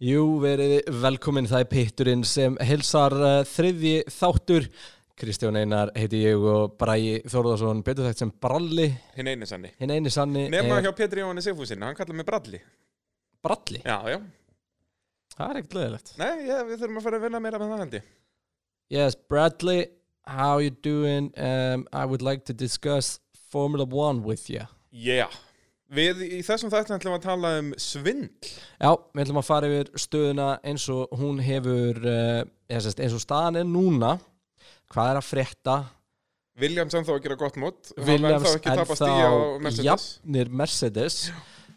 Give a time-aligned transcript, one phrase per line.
[0.00, 4.68] Jú, verið velkomin, það er Pitturinn sem hilsar uh, þriðji þáttur.
[5.20, 8.86] Kristján Einar heiti ég og Bræi Þórðarsson, betur þekkt sem Bralli,
[9.18, 9.68] Hinn eini sanni.
[9.76, 12.60] hinn eini sanni Nefna er hjá Petri Jóhanni Sigfúsin, hann kallar mig Bralli.
[13.44, 13.82] Bralli.
[13.84, 14.16] Já, já.
[15.36, 16.14] Það er ekkert leðilegt.
[16.22, 18.08] Nei, já, við þurfum að fara að vinna meira með það held ég.
[18.96, 19.84] Yes, Bradley,
[20.26, 21.28] how you doing?
[21.36, 23.18] Um, I would like to discuss
[23.52, 24.64] Formula One with you.
[24.90, 25.28] Já.
[25.90, 28.50] Við í þessum þættum ætlum að tala um svindl.
[28.78, 33.24] Já, við ætlum að fara yfir stöðuna eins og hún hefur, eða sérst, eins og
[33.24, 34.12] staðan er núna.
[34.90, 35.76] Hvað er að frétta?
[36.60, 37.92] Williams ennþá að gera gott mót.
[37.98, 39.30] Hann ekki tapast í á
[39.62, 39.86] Mercedes.
[39.86, 41.20] jafnir Mercedes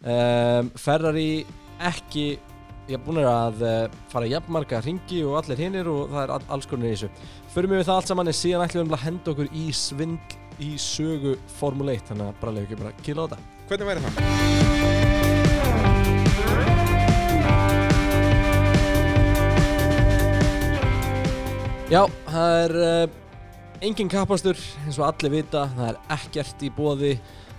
[0.04, 1.46] um, Ferrari
[1.84, 2.26] ekki
[2.90, 6.46] ég er búin að uh, fara jafnmarga ringi og allir hinnir og það er all,
[6.58, 7.12] alls konar í þessu
[7.54, 10.74] förum við það allt saman en síðan ætlum við að henda okkur í svindl í
[10.82, 14.02] sögu Formule 1 þannig að bara leiðum ekki bara að kila á þetta Hvernig væri
[14.04, 14.18] það?
[21.90, 23.16] Já, það er uh,
[23.82, 27.16] engin kapastur eins og allir vita, það er ekkert í bóði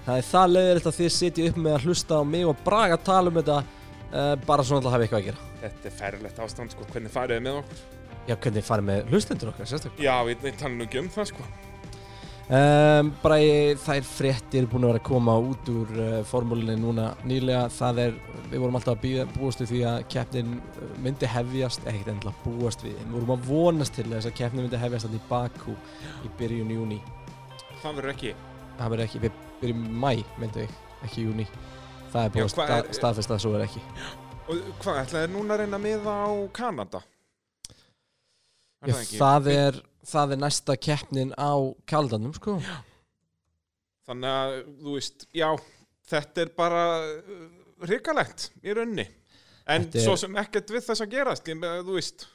[0.06, 2.94] það er það leiðilegt að þið sitja upp með að hlusta á mig og braga
[3.00, 5.98] að tala um þetta uh, bara svona til að hafa eitthvað að gera Þetta er
[5.98, 6.86] ferlegt ástand, sko.
[6.94, 7.84] Hvernig farið þið með okkur?
[8.30, 11.32] Já, hvernig farið með hlustendur okkar, sérstaklega Já, við við tala nú ekki um það,
[11.34, 11.52] sko.
[12.48, 17.10] Um, Bara ég, þær fréttir búin að vera að koma út úr uh, formúlinni núna
[17.24, 17.66] nýlega.
[17.72, 18.16] Það er,
[18.50, 22.44] við vorum alltaf að býða, búast við því að keppnin uh, myndi hefjast Ekkert endilega
[22.44, 25.76] búast við, við vorum að vonast til þess að keppnin myndi hefjast alltaf í Bakú
[26.24, 27.00] í byrjun júni
[27.84, 28.34] Það verður ekki.
[28.78, 31.48] Það verður ekki, við byrjum mæ, myndi ég, ekki júni
[32.14, 33.80] Það er búin að hvað sta, er- staðfest að svo er ekki.
[34.44, 37.00] Og hvað, ætlaði núna að reyna miða á Kanada?
[38.84, 39.78] Já, það, er,
[40.08, 41.52] það er næsta keppnin á
[41.90, 42.58] kaldanum, sko
[44.04, 45.46] Þannig að, þú veist, já,
[46.10, 47.44] þetta er bara uh,
[47.86, 49.06] hrikalegt í raunni.
[49.64, 51.48] En er- svo sem ekkert við þess að gerast,
[51.88, 52.26] þú veist,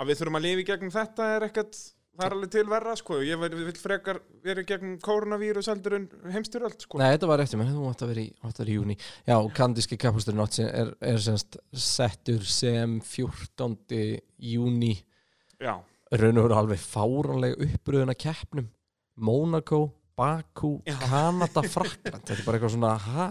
[0.00, 1.76] að við þurfum að lifa í gegnum þetta er ekkert,
[2.16, 3.18] það er alveg til verra, sko.
[3.20, 3.50] Ég vil,
[3.82, 7.02] frekar vera í gegnum koronavírus heldur en heimstyröld, sko.
[7.02, 8.32] Nei, þetta var eftir mér, þú átt að vera í,
[8.72, 8.96] í júni
[9.28, 13.76] Já, kandíski sem er, er semst settur sem 14.
[14.40, 14.94] júni
[15.60, 15.76] Já,
[16.12, 18.68] raun og veru alveg fáranlega uppröðuna keppnum
[19.18, 19.80] Monaco,
[20.18, 20.96] Baku, Já.
[21.02, 23.28] Kanada, Frakland Þetta er bara eitthvað svona, ha?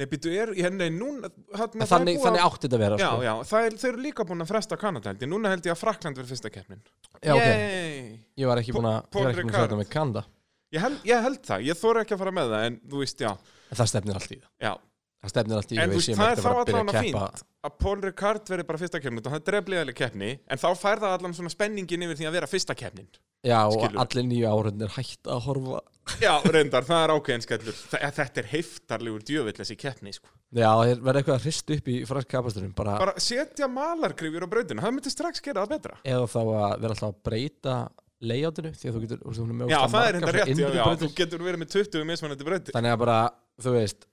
[0.00, 3.24] nei, býtu, er, ég, nei, núna, En Þannig, þannig átti þetta að vera Já, sko.
[3.26, 5.74] já, það er, þau eru líka búin að fresta Kanada held ég, núna held ég
[5.76, 6.80] að Frakland verður fyrsta keppnin.
[7.20, 8.06] já ok, Yay!
[8.40, 9.68] ég var ekki búin að Paul ég var ekki búin að Ricard.
[9.68, 10.24] setja með Kanada
[10.72, 13.20] Ég held, ég held það, ég þóra ekki að fara með það, en þú veist,
[13.20, 13.32] já,
[13.68, 14.72] En það stefnir allt í það já,
[15.22, 17.98] Það stefnir allt í En þú veist, það er þá allan að fínt að Paul
[18.02, 21.52] Ricard verði bara fyrsta keppnin það er drefliðaleg keppni, en þá fær það allan svona
[21.52, 23.06] spenningin yfir því að vera fyrsta keppnin
[23.42, 23.98] Já, og Skilurðu?
[24.02, 25.78] allir nýju áhörnir hætt að horfa.
[26.22, 27.78] Já, reyndar, það er ákveðin skellur.
[27.90, 30.30] Þa- Þetta er heiftarlegur djövill þessi keppni sko.
[30.54, 30.70] Já,
[31.02, 34.94] verður eitthvað að hrist upp í fransk kapasturum bara, bara setja malargrifjur á brautinu það
[34.94, 35.98] myndi strax gera það betra.
[36.06, 37.76] Eða þá að vera alltaf að breyta
[38.22, 41.62] layoutinu því að þú getur, þú veist, Já, enda rétt, já, já, þú getur verið
[41.64, 42.74] með 20 mismunandi brautir.
[42.78, 43.18] Þannig að bara,
[43.58, 44.06] þú veist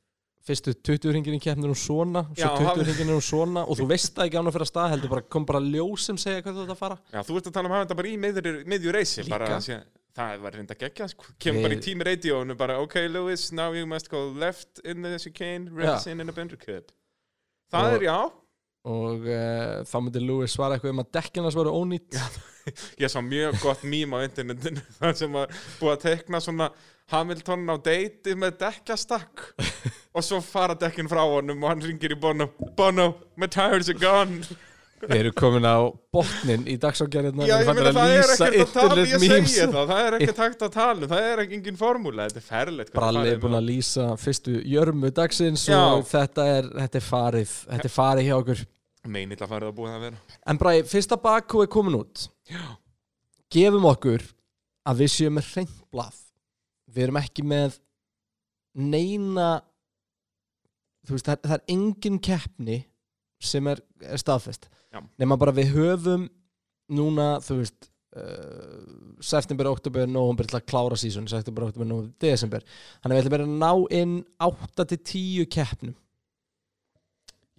[0.47, 3.77] fyrstu 20 ringin í keppnir um svona svo Já, 20 hafi- ringin um svona og
[3.77, 6.17] þú veist það ekki án að fyrir að stað heldur bara kom bara ljós sem
[6.17, 6.97] segja hvað þú ert að fara.
[7.13, 9.29] Já, þú ert að tala um að hafa þetta bara í miðjur, miðjur reysi Líka.
[9.37, 9.79] bara, að sé,
[10.19, 11.23] Það var reynda geggja sko.
[11.39, 15.17] Kemur bara í tími radioinu bara Ok, Lewis, now you must go left in the
[15.19, 16.91] chicane Reverse in in a bender cup.
[17.71, 18.31] Það Og- er já.
[18.89, 22.15] Og uh, þá myndi Lewis svara eitthvað um að dekkinas voru ónýtt
[23.03, 25.47] Ég sá mjög gott mím á internetinu þar sem var
[25.79, 26.69] búið að tekna svona
[27.09, 29.51] Hamilton á deiti með dekkjastakk.
[30.15, 32.49] Og svo fara dekkin frá honum og hann ringir í Bono.
[32.77, 34.41] Bono, my tires are gone.
[34.99, 35.79] Við erum komin á
[36.11, 39.53] botnin í dagsákjæriðna Já, ég meina það er ekkert að tala, ég memes.
[39.55, 42.91] það, það er ekkert hægt að tala, það er ekki engin formúla, þetta er ferlegt
[42.91, 45.77] hvað Bralli það er búin að lýsa fyrstu jörmu dagsins Já.
[45.79, 48.65] og þetta er, þetta er farið þetta er farið hjá okkur.
[49.07, 50.23] Að farið að búið að vera.
[50.51, 52.25] En Bræði, fyrsta Bakú er komin út.
[52.51, 52.65] Já.
[53.55, 54.27] Gefum okkur
[54.89, 56.19] að við séum með hreint blað
[56.89, 57.77] Við erum ekki með
[58.79, 59.49] neina
[61.07, 62.79] þú veist, það, er- það er engin keppni
[63.41, 64.99] sem er, er staðfest Já.
[65.21, 66.25] nema bara við höfum
[66.91, 67.87] núna, þú veist
[68.17, 72.65] uh, september, oktober, november til að klára sísun, september, oktober, november, desember
[72.99, 74.15] þannig að við ætlum bara að ná inn
[74.49, 75.95] 8-10 keppnum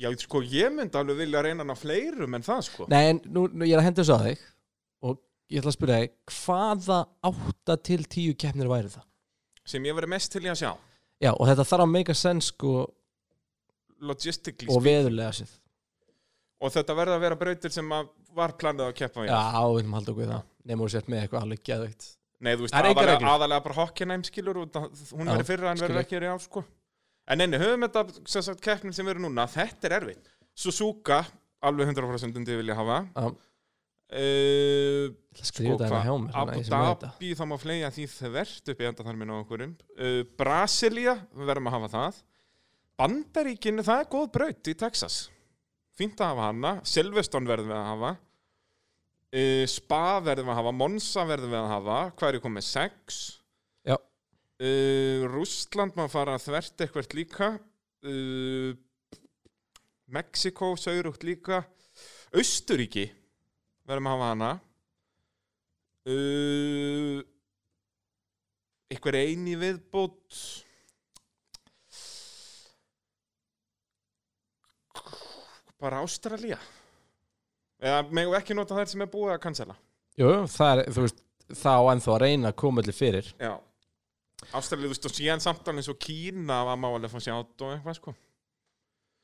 [0.00, 3.20] Já, sko, ég myndi alveg vilja reyna hann á fleirum en það, sko Nei, en
[3.28, 4.44] nú, nú ég er að henda þessu að þig
[5.10, 5.18] og
[5.50, 7.00] ég ætla að spyrja þig hvaða
[7.30, 9.06] 8-10 keppnir væri það?
[9.70, 10.70] Sem ég verið mest til í að sjá.
[11.20, 12.74] Já, og þetta þarf að make a sense sko,
[14.00, 15.50] logistically og veðurlega sér
[16.60, 17.92] og þetta verða að vera brautir sem
[18.36, 19.40] var planið að keppa í Já,
[19.72, 20.42] við erum haldið okkur við það.
[20.70, 22.08] Nefnum við sett með eitthvað alveg geðveikt.
[22.40, 24.76] Nei, þú veist, Það er aðalega, aðalega bara Hockenheim skilur og
[25.12, 25.96] hún verið fyrra en ég.
[26.02, 26.62] ekki í ár sko.
[27.30, 30.30] En enni, höfum þetta sem sagt, keppnin sem verður núna, þetta er erfitt.
[30.56, 31.22] Suzuka
[31.64, 33.00] alveg 100% undir vilja hafa.
[33.12, 33.32] Já.
[34.10, 37.04] Uh, þetta hérna hjá mér þannig Abu.
[37.06, 41.70] Dhabi þá má fleia því þvert upp í endaþarminu á okkurum uh, Brasilia, við verðum
[41.70, 42.18] að hafa það.
[43.00, 45.20] Bandaríkinu, það er góð braut í Texas.
[45.96, 46.74] Fínt að hafa hana.
[46.88, 48.12] Silveston verðum við að hafa.
[49.30, 50.74] Uh, Spa verðum við að hafa.
[50.82, 51.98] Monza verðum við að hafa.
[52.18, 53.20] Hvað er ég komið, 6
[53.88, 53.96] Já.
[53.96, 57.50] uh, Rússland má fara þvert eitthvað líka.
[58.04, 58.74] Uh,
[60.10, 61.62] Mexiko saurugt líka.
[62.34, 63.08] Austuríki
[63.90, 64.50] verðum að hafa hana.
[66.10, 67.20] Uh,
[68.90, 70.40] einhver eini viðbót.
[75.80, 76.58] Bara Ástralía.
[77.80, 79.74] Eða megum ekki nota þær sem er búið að cancela
[80.20, 81.20] Jú, það er, þú veist,
[81.56, 83.28] þá ennþá að reyna að koma allir fyrir.
[83.40, 83.54] Já.
[84.58, 87.96] Ástralía, þú veist, og síðan samtalið eins og Kína var málega fann sjátt og eitthvað
[87.96, 88.12] sko.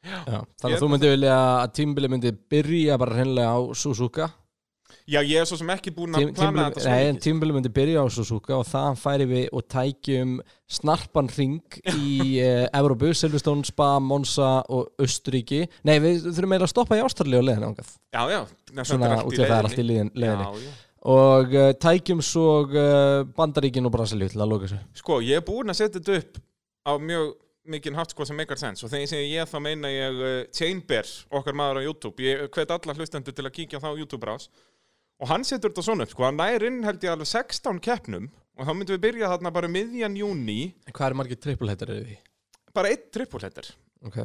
[0.06, 4.30] Já, þannig Ég- að þú myndi vilja að tímbili myndi byrja bara hreinlega á Suzuka
[5.06, 7.56] já, ég er svo sem ekki búin að Tím, plana tímbili, þetta svo mikið tímbili
[7.56, 10.32] myndi byrja á Suzuka og þaðan færi við og tækjum
[10.78, 16.74] snarpan ring í uh, Evrópu, Silveston, Spa, Monza og Östuríki Nei, við þurfum meira að
[16.74, 18.40] stoppa í Ástralíu og leiðin ángað já, já,
[18.82, 20.74] Svona út í að það er allt í leiðinni.
[21.06, 24.78] Og uh, tækjum svo uh, Bandaríkin og Brasilíu til að loka þessu.
[24.98, 26.40] Sko, ég er búinn að setja þetta upp
[26.82, 27.34] á mjög
[27.70, 28.82] mikinn hátt sko sem make sense.
[28.82, 32.26] Og þegar ég segi ég þá meina ég uh, Chainbear, okkar maður á YouTube.
[32.26, 34.48] Ég hvet alla hlustendur til að kíkja þá YouTube rás
[35.20, 38.30] og hann setur þetta svona upp sko hann nær inn held ég alveg 16 keppnum.
[38.56, 40.58] Og þá myndum við byrja þarna bara miðjan júni
[40.88, 42.14] Hvað er margir trippulhættar eru því?
[42.76, 43.68] bara eitt trippulhetter
[44.08, 44.16] Ok,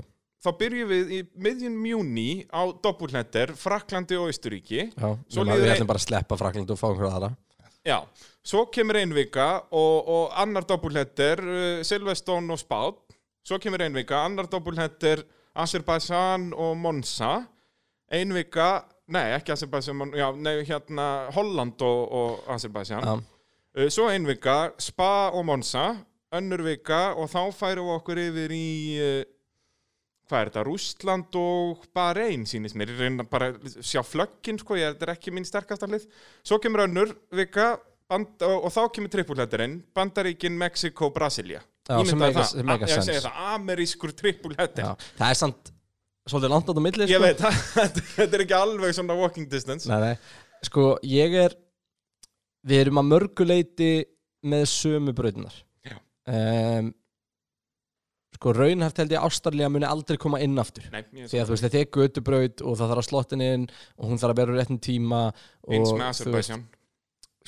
[0.43, 5.87] þá byrjum við í miðjun júni á doppulhetter Fraklandi og Austuríki já, við ein- ætlum
[5.91, 7.29] bara að sleppa Frakland og fá einhverja aðra.
[7.83, 7.97] Já,
[8.43, 12.99] svo kemur ein vika og, og annar doppulhetter uh, Silveston og Spát
[13.43, 15.23] svo kemur ein vika, annar doppulhetter
[15.59, 17.41] Azerbaijan og Monza.
[18.11, 23.03] Ein vika, nei ekki Azerbaijan, já, nei hérna Holland og, og Azerbaijan.
[23.05, 23.13] Já,
[23.83, 25.89] uh, svo ein vika, Spa og Monza
[26.35, 28.65] önnur vika og þá færum við okkur yfir í
[29.03, 29.21] uh,
[30.31, 34.77] hvað er þetta, Rústland og Bahrein sýnist mér, ég reyna bara að sjá flöggin sko,
[34.79, 36.05] ég, þetta er ekki mín sterkasta hlið.
[36.47, 37.73] Svo kemur önnur vika
[38.11, 43.37] band, og, og þá kemur trippulhetterinn Bandaríkin, Mexiko, Brasilia Já, sem A- ég segi það,
[43.55, 45.71] amerískur trippulhetter já, það er samt
[46.29, 47.25] svolítið langt á þetta milli ég sko.
[47.25, 49.89] veit, það- þetta er ekki alveg svona walking distance.
[49.89, 50.15] Nei, nei,
[50.67, 51.55] sko ég er
[52.69, 53.91] við erum að mörguleiti
[54.45, 55.55] með sömu brautunar
[55.87, 55.95] Já.
[56.29, 56.91] um,
[58.37, 60.85] sko raunhæft held ég Ástralía muni aldrei koma inn aftur.
[60.93, 63.65] Nei, ég því að þú veist þetta er götubraut og það þarf að slottin inn
[63.97, 66.63] og hún þarf að vera á réttum tíma og eins með Azerbaijan.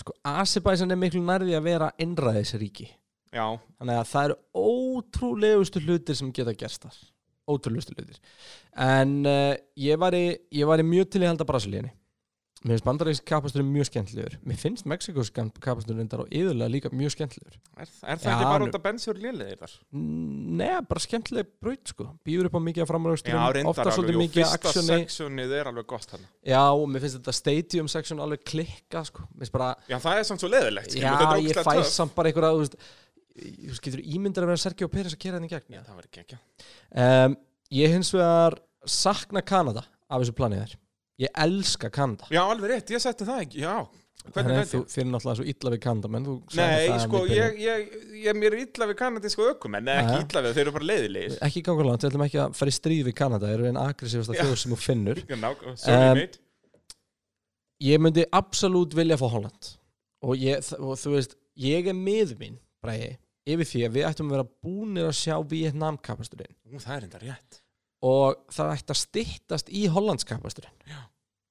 [0.01, 2.89] sko Azerbaijan er miklu nærði að vera innræðisríki.
[3.33, 3.47] Já,
[3.81, 6.99] þannig að það eru ótrúlegustu hlutir sem geta gerst þar
[7.49, 8.21] ótrúlegustu hlutir.
[8.79, 11.93] En uh, ég var í ég var í mjög til í halda Brasilíunni.
[12.63, 17.11] Mér finnst bandarísk kapastur mjög skemmtlegur mér finnst Mexikos kapastur reyndar og yðurlega líka mjög
[17.17, 19.73] skemmtlegur er, er það ekki bara út að bensur lélegir þar?
[19.99, 22.07] Nei, bara skemmtileg braut sko.
[22.23, 26.15] Býður upp á mikið af reyndar ofta svolítið mikið fyrsta aksjoni sectionið er alveg gott
[26.15, 26.23] hann
[26.53, 29.27] Já, og mér finnst þetta stadium section alveg klikka sko.
[29.51, 31.11] Bara, Já, það er samt svo leðilegt já,
[31.43, 32.63] ég fæ samt bara einhverja
[33.33, 35.73] þú getur ímyndar að vera Sergio Pérez að kera henni gegn?
[35.73, 36.37] Já, það var ekki ekki
[37.05, 37.35] um,
[37.73, 40.79] Ég hins vegar sakna Kanada af þessu planið þér
[41.23, 42.25] Ég elska Kanada.
[42.33, 43.75] Já, alveg rétt, ég setti það ekki, já.
[44.23, 44.91] Hvernig Þannig að þú ég?
[44.93, 48.55] fyrir náttúrulega svo illa við Kanada menn þú sagðir Nei, sko, ég, ég, ég mér
[48.55, 51.35] er illa við kanadísku ökumenn Nei, ekki illa við, þeir eru bara leiðilegir.
[51.43, 53.79] Ekki ganga langt, við ætlum ekki að fara í stríð við Kanada Það eru einn
[53.83, 54.41] aggressívasta Já.
[54.45, 55.21] þjóð sem þú finnur.
[55.83, 56.41] Sorry, mate.
[57.83, 59.71] Ég myndi absolutt vilja fá Holland.
[60.23, 63.17] Og, ég, og þú veist, ég er með mín bræði,
[63.49, 67.21] yfir því að við ættum að vera búnir að sjá Vietnam kapasturinn það er enda
[67.21, 67.59] rétt.
[68.03, 70.93] Og það ætti að styttast í Hollands kapasturinn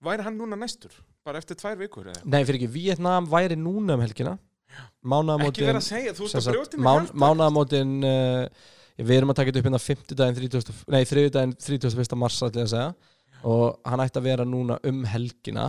[0.03, 0.95] Væri hann núna næstur?
[1.23, 2.25] Bara eftir tvær vikur eða?
[2.27, 4.33] Nei, fyrir ekki, Vietnam væri núna um helgina.
[4.73, 7.21] Ekki vera að segja, þú sem að brjóti mig mán, hjarta.
[7.23, 8.65] Mánaðamótin uh,
[9.03, 12.17] Við erum að taka þetta upp hérna 50 daginn 30, Nei, 3 daginn 31.
[12.21, 13.13] mars ætli ég að segja.
[13.53, 15.69] Og hann ætti að vera núna um helgina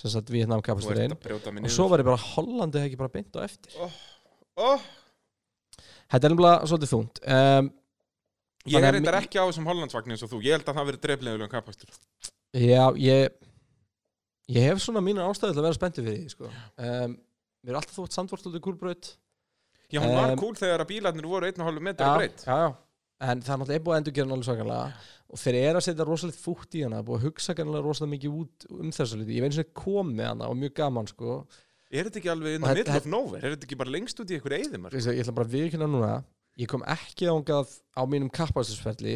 [0.00, 3.44] sem sagt Vietnam ert kapasturinn og svo var ég bara Hollandi ekki bara beint á
[3.44, 3.74] eftir?
[4.56, 4.70] Ó,
[6.10, 7.20] Þetta er nefnilega svolítið þungt.
[7.26, 7.70] Um,
[8.68, 10.40] Ég er að reyndar mi- ekki á þessum Hollandsvagnin eins og þú.
[10.44, 11.88] Ég held að það verið dreiflegulegum kapastur.
[12.52, 13.30] Já, ég
[14.50, 16.50] ég hef svona mínu ástæði til að vera spenntið fyrir því sko.
[16.76, 17.14] um,
[17.64, 19.16] Mér er alltaf þótt sandvortöldu kúlbraut
[19.92, 22.74] Já, hún var Um, cool þegar að bílarnir voru 1,5 metra breytt já, já.
[23.20, 24.92] En það er náttúrulega búið að endur gera náttúrulega svakalega.
[25.30, 27.54] Og þeir eru að setja rosalegt fútt í hana búið að hugsa
[31.90, 33.42] Er þetta ekki alveg in the middle of nowhere?
[33.42, 34.94] Er þetta ekki bara lengst út í einhverju eyðimar?
[34.94, 36.12] Ég ætla bara að viðkynna núna
[36.60, 38.30] Ég kom ekki ángað á mínum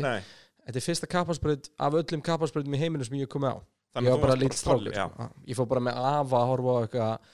[0.03, 0.21] Nei,
[0.65, 3.61] þetta er fyrsta kapparspröð af öllum kapparspröðum í heiminu sem ég kom á
[3.95, 5.27] Þannig ég var bara lítill strákur sko.
[5.47, 7.33] ég fór bara með afa að horfa á eitthvað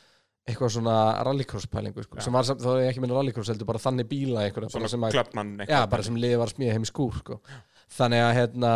[0.50, 0.94] eitthvað svona
[1.24, 4.08] rallycross pælingu sko, sem var samt, þá er ég ekki minna rallycross heldur bara þannig
[4.10, 4.90] bíla eitthvað Svona
[5.70, 7.38] já, bara sem liði var að smíða heim í skúr sko.
[7.96, 8.72] þannig að hérna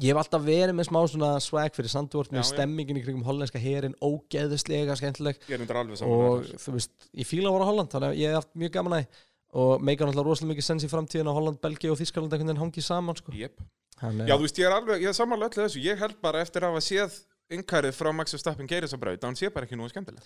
[0.00, 3.60] ég hef alltaf verið með smá svona swag fyrir Sandvort með stemmingin í kringum hollenska
[3.60, 5.42] herin ógeðislega skemmtileg.
[6.06, 8.74] Og þú veist, ég fíla að voru á Holland þannig að ég hef haft mjög
[8.78, 9.20] gaman að
[9.52, 12.62] og meikar náttúrulega rosalega mikið sens í framtíðin að Holland, Belgi og Þískaland einhvern veginn
[12.62, 13.34] hangið saman sko.
[13.36, 13.60] Jep.
[14.00, 15.82] Þannig, Já, þú veist, ég er alveg, ég er samanlega öllu þessu.
[15.84, 17.18] Ég held bara eftir að hafa séð
[17.52, 20.24] yngkarið frá Max Verstappen geiris að braut að hann sé bara ekki nú skemmtileg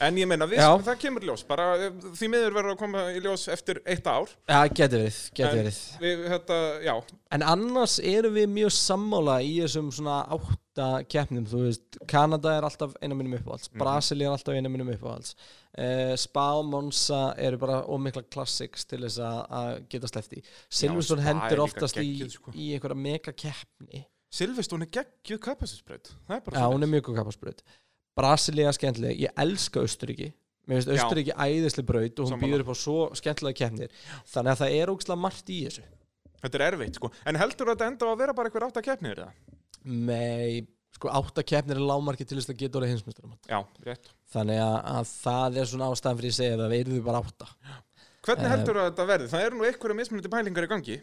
[0.00, 0.70] En ég meina, við, Já.
[0.80, 4.06] það kemur í ljós bara eh, því miður verður að koma í ljós eftir eitt
[4.08, 6.94] ár ja, geti verið, geti En- verið við, þetta, já,
[7.36, 12.66] En annars erum við mjög sammála í þessum svona átta keppnum, þú veist, Kanada er
[12.70, 13.68] alltaf eina minnum uppáhalds.
[13.76, 15.34] Brasili er alltaf eina minnum uppáhalds,
[15.76, 20.42] uh, Spa og Monza eru bara ómikla classics til þess að- að geta sleppt í.
[20.70, 22.56] Silverstone Spa er hendur líka oftast í, geggjuð, sko.
[22.56, 24.06] í einhverja mega keppni.
[24.32, 25.40] Silveston er geggjuð
[26.46, 27.62] bara Já, hún er mjög góð kapparsbröð.
[28.20, 30.30] Brasili er skemmtileg, ég elska Austuríki.
[30.68, 31.00] Mér finnst Já.
[31.02, 33.94] Austuríki æðislega braut og hún býður upp á svo skemmtilega keppnir.
[34.30, 35.86] Þannig að það er ógslag margt í þessu.
[36.40, 39.18] Þetta er erfitt, sko En heldur þetta enda að vera bara einhver átt að keppnir
[39.20, 39.32] það?
[39.84, 40.62] Nei,
[40.96, 43.34] sko átta keppnir er lámarki til þess að geta orðið hinsmjöstarum.
[44.32, 47.48] Þannig að, að það er svona ástæðan fyrir að segja að það verður bara átta.
[48.20, 49.28] Hvernig Eh, heldur þetta verði?
[49.32, 50.96] Það eru nú einhverja mismunandi pælingar í gangi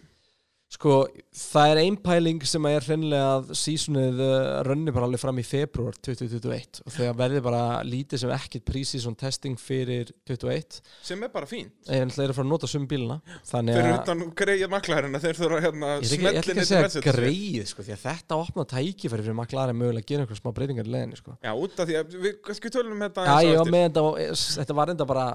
[0.68, 5.38] Sko, það er ein pæling sem er hreinlega að sísunnið uh, rönni bara alveg fram
[5.40, 11.24] í februar 2021 og þegar verður bara lítið sem ekkert pre-season testing fyrir 21 sem
[11.24, 14.02] er bara fín en það er að fara að nota sum bíluna Þeir eru að
[14.02, 18.68] utan greið maklarina Þeir þurfa hérna ekki að segja greið sko, því að þetta opna
[18.76, 21.38] tækifæri fyrir McLaren mögulega að gera einhver smá breytingar í leðinni sko.
[21.48, 23.64] Já, út af því að við kannski tölum um þetta Já, aðeins á ég var
[23.64, 23.78] eftir.
[23.78, 25.28] með þetta og þetta var reynda bara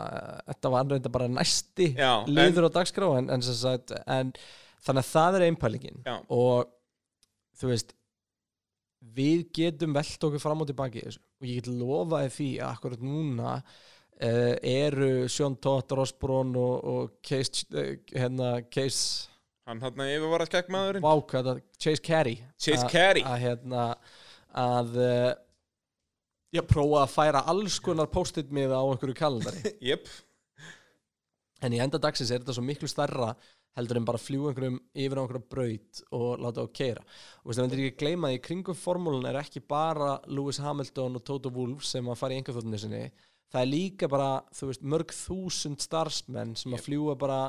[0.52, 4.34] þetta var reynda bara næsti Já, liður á dagskrá en, en
[4.82, 6.00] þannig að það er einpælingin.
[6.06, 6.16] Já.
[6.28, 6.72] og
[7.58, 7.96] þú veist
[9.16, 13.52] við getum velt okkur fram og tilbaki og ég get lofaði því að akkurat núna
[14.22, 19.28] uh, eru Sjón Tótt, Rossbrón og, og Case, uh, hérna, Case
[19.66, 22.40] Hann hann að skekk maðurinn Vá, hvað það, Chase Carey.
[22.58, 23.22] Chase Carey.
[23.22, 23.84] að hérna
[24.58, 25.30] að uh,
[26.52, 29.74] ég prófa að færa alls konar post-it miða á einhverju kalendari.
[29.92, 30.10] Jep,
[31.62, 33.32] en í enda dagsins er þetta svo miklu starra
[33.78, 37.58] heldur en bara fljúa einhverjum yfir á einhverja braut og láta á keira og veist,
[37.58, 41.52] það vendur ekki að gleyma því kringum formúlun er ekki bara Lewis Hamilton og Toto
[41.54, 43.04] Wolff sem að fara í einhverþóttinu sinni.
[43.52, 47.40] Það er líka bara, þú veist, mörg þúsund starfsmenn sem að fljúa bara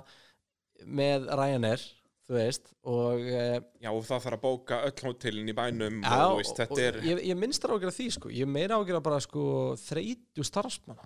[0.84, 1.84] með Ryanair
[2.24, 6.20] þú veist, og uh, já og það þarf að bóka öll hótelin í bænum Já,
[6.24, 8.32] og veist, og er ég, ég minnst þar ágjör því sko.
[8.32, 9.44] ég meira ágjör bara sko,
[9.82, 11.03] þreytju starfsmanna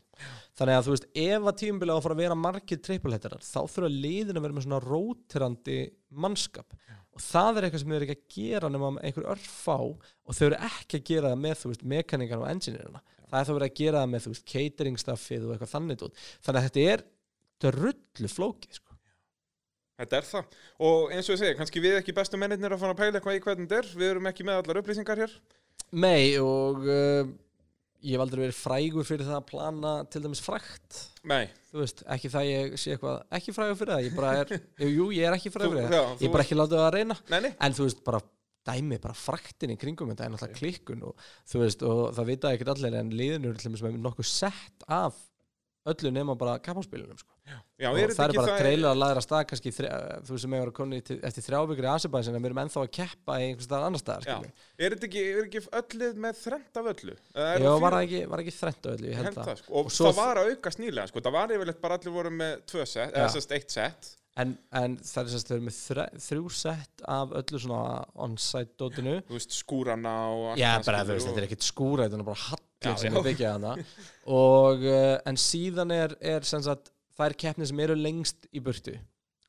[0.59, 3.59] þannig að þú veist ef að tímabilið á að fara að vera margir trippulhættarar þá
[3.65, 5.79] þurfa liðin að vera með svona rótirandi
[6.27, 6.77] mannskap
[7.17, 10.47] og það er eitthvað sem þau eru ekki að gera nema einhver örfá og þau
[10.51, 13.71] eru ekki að gera það með þú veist mekaníkan og engineerina það er þá verið
[13.71, 16.91] að gera það með þú veist catering staffið og eitthvað þannig út þannig að þetta
[16.93, 17.05] er
[17.63, 18.86] drullu flókið sko.
[19.97, 20.55] Þetta er það.
[20.87, 23.39] Og eins og ég segi, kannski við ekki bestu mennirnir að fara að pæla eitthvað
[23.39, 23.91] í hvernig þetta er.
[23.97, 25.35] Við erum ekki með allar upplýsingar hér.
[25.97, 27.29] Nei og uh,
[28.03, 31.47] ég hef aldrei verið frægur fyrir það að plana til dæmis frægt Nei.
[31.71, 34.51] þú veist, ekki það ég sé eitthvað ekki frægur fyrir það, ég bara er
[34.83, 37.17] jú, jú, ég er ekki frægur fyrir það, ég er bara ekki látið að reyna
[37.31, 37.51] Nei, nei.
[37.67, 38.21] en þú veist, bara
[38.67, 42.53] dæmi, bara fræktin í kringum þetta er náttúrulega klikkun og þú veist, og það vita
[42.53, 45.17] ekkert allir en liðinu til dæmis með nokkuð sett af
[45.93, 47.33] öllu nema bara kapáspilunum sko.
[47.77, 48.51] Það er bara það...
[48.59, 49.91] trailer að læra stað kannski, þrjá,
[50.27, 53.37] þú sem hefur konni til, eftir þrjábyggur í Asibæsin en við erum ennþá að keppa
[53.37, 54.51] í einhvers staðar annar staðar.
[54.77, 57.17] Er þetta ekki, ekki öllið með þrend af öllu?
[57.47, 59.71] Er Já, var ekki, var ekki þrennt á öllu, það, sko.
[59.71, 61.25] Og, Og svo- það var að aukast nýlega, sko.
[61.27, 64.13] Það var yfirleitt bara allir voru með tvö set, eða sérst eitt set.
[64.37, 68.75] En, en það er sérst, þau eru með þre, þrjú sett af öllu svona on-site
[68.77, 72.27] dótinu Þú veist, skúrana og Já, bara þú veist, þetta er ekkert skúra, þetta er
[72.27, 72.43] bara
[72.77, 73.85] Já, hallir sem er byggjað hana.
[74.37, 78.97] Og, uh, en síðan er, er sagt, þær keppnir sem eru lengst í burtu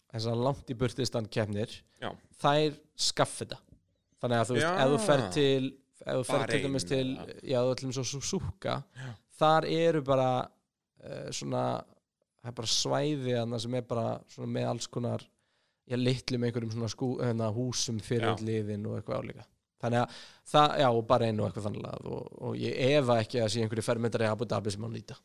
[0.09, 2.09] þess að langt í burtu stand keppnir Já.
[2.41, 3.59] þær skaff þetta.
[4.23, 5.69] Þannig að þú veist, ef þú fer til
[6.09, 7.07] ef þú fer til dæmis til
[7.43, 8.79] já, þú ætlum svo Suzuka
[9.39, 11.65] þar eru bara uh, svona
[12.39, 14.07] það er bara svæði sem er bara
[14.47, 15.25] með alls konar
[15.89, 19.49] já, litlum einhverjum svona skú, hérna, húsum fyrir liðin og eitthvað álíka
[19.83, 20.21] þannig að
[20.53, 24.29] það, já, bara einu eitthvað þannig og, og ég efa ekki að sé einhverju fermetari
[24.29, 25.19] Abu Dhabi sem hann nýta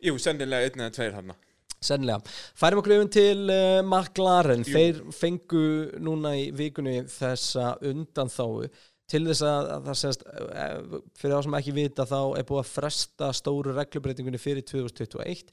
[0.00, 1.32] Jú, sennilega einn eða tveir hann.
[1.80, 2.36] Sennilega.
[2.56, 4.64] Færum okkur yfir til uh, McLaren.
[4.64, 4.76] Jú.
[4.76, 5.64] Þeir fengu
[6.00, 8.70] núna í vikunni þessa undanþáu
[9.10, 10.74] til þess að, að það semst eh,
[11.18, 15.50] fyrir þá sem ekki vita þá er búið að fresta stóru reglubreitingunni fyrir 2021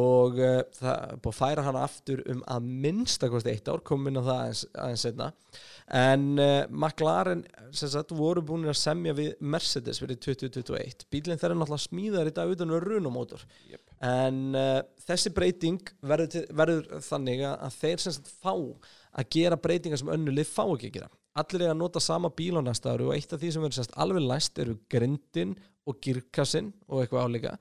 [0.00, 4.10] og uh, það er búið að færa hana aftur um að minnstakosti eitt ár, komum
[4.10, 5.30] inn á það aðeins, aðeins setna
[5.90, 7.44] en uh, McLaren
[7.74, 12.52] sagt voru búin að semja við Mercedes fyrir 2021 bílinn þeirra náttúrulega smíðar í dag
[12.54, 13.82] utan við runumótor Jep.
[14.06, 19.58] en uh, þessi breyting verður, til, verður þannig að, að þeir sagt fá að gera
[19.58, 21.10] breytingar sem önnu lið fá ekki að gera.
[21.40, 23.92] Allir er að nota sama bíl á næsta ári og eitt af því sem verður
[24.02, 25.54] alveg læst eru grindin
[25.88, 27.52] og girkassin og eitthvað álíka.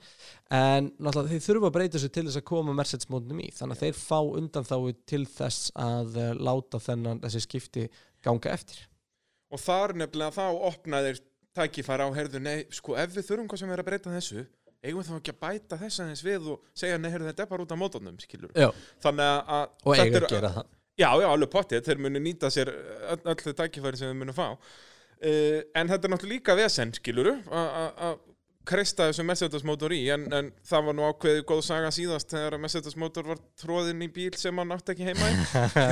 [0.54, 3.48] En náttúrulega þeir þurfa að breyta sér til þess að koma Mercedes mótnum í.
[3.56, 4.76] Þannig að þeir fá undan þá
[5.10, 7.86] til þess að uh, láta þennan þessi skipti
[8.26, 8.86] ganga eftir.
[9.50, 11.22] Og þar nefnilega þá opnaðir
[11.58, 14.46] tækifæra á herðu, nei, sko ef við þurfum hvað sem er að breyta þessu
[14.80, 17.50] eigum við þá ekki að bæta þess aðeins við og segja, nei, herðu, þetta er
[17.50, 18.70] bara út af mótornum, skilur Já.
[19.04, 20.70] þannig að og eiga að gera það.
[21.00, 24.36] Já, já, alveg pottið, þeir munu nýta sér öll, öll þau tækifæri sem þeir munu
[24.36, 24.48] fá.
[25.20, 28.19] Uh, en þetta er náttúrulega líka vesen, skiluru að
[28.70, 32.58] kreista þessu Mercedes mótor í en, en það var nú ákveðið góð saga síðast þegar
[32.62, 35.38] Mercedes mótor var tróðinn í bíl sem hann átti ekki heima í.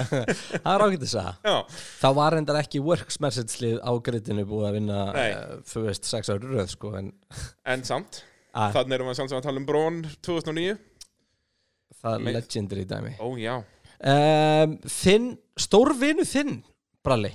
[0.63, 1.55] Það er segja Já,
[2.01, 6.10] þá var reyndar ekki Works Mercedes lið á grittinu búið að vinna uh, þú veist,
[6.10, 7.12] sex ári röð sko en
[7.67, 8.22] en samt.
[8.57, 10.77] Að, Þannig erum við sjálfsög að tala um Brón 2009
[11.98, 13.13] það er legendary dæmi.
[13.22, 13.55] Ó já.
[13.98, 16.60] Um, þinn, stórvinu þinn
[17.05, 17.31] Bralli,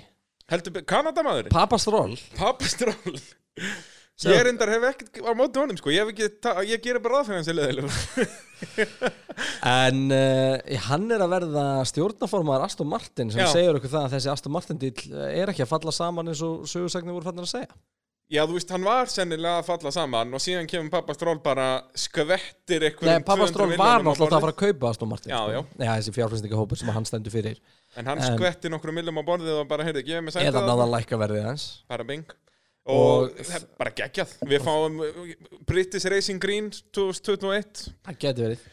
[0.86, 3.16] Kanadamaðurinn, Papastról Papastról.
[4.22, 6.10] Ég reyndar hef ekkert á móti honum sko, ég,
[6.68, 7.90] ég gerir bara hans í leðilegur
[9.66, 13.48] En uh, hann er að verða stjórnaformaður Aston Martin sem Já.
[13.50, 16.68] segir okkur það að þessi Aston Martin dill er ekki að falla saman eins og
[16.70, 17.80] sögursagnir voru fannir að segja.
[18.32, 21.66] Já, þú veist, hann var sennilega að falla saman og síðan kemur Papastról bara
[21.98, 25.34] skvettir eitthvað Nei, Papastról var náttúrulega að fara að kaupa Aston Martin.
[25.34, 25.56] Já, sko.
[25.58, 25.60] já.
[25.82, 27.58] Nei, þessi fjárfæstingahópur sem hann stendur fyrir.
[27.98, 30.64] En hann En- skvetti nokkru millum á borðið og bara, heyrðu, gefið mig sætið Eða
[30.70, 31.66] náða lækka verðið hans.
[31.92, 32.24] Bara bing
[32.90, 35.20] Og- það er bara geggjað Við fáum uh,
[35.68, 38.64] British Racing Green 2021 Það getur verið.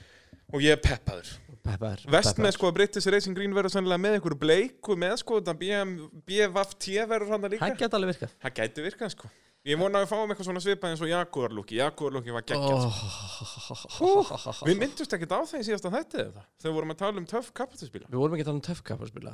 [0.50, 2.06] og ég er peppaður Peppaður.
[2.10, 6.96] Vest með sko að British Racing Green verður sannlega með einhverju bleiku með sko BFT
[7.12, 8.34] verður hann líka Það geti alveg virkað.
[8.42, 9.30] Það gæti virkað sko
[9.68, 12.46] Ég vona að við fáum eitthvað svona svipað eins og Jaguar lúki Jaguar lúki var
[12.48, 14.06] geggjað sko.
[14.08, 14.30] Oh.
[14.66, 17.28] Við myndust ekkert á það í síðasta þætti eða Þegar við vorum að tala um
[17.30, 19.34] töff kapastusbíla Við vorum ekki að tala um töffkapparspila.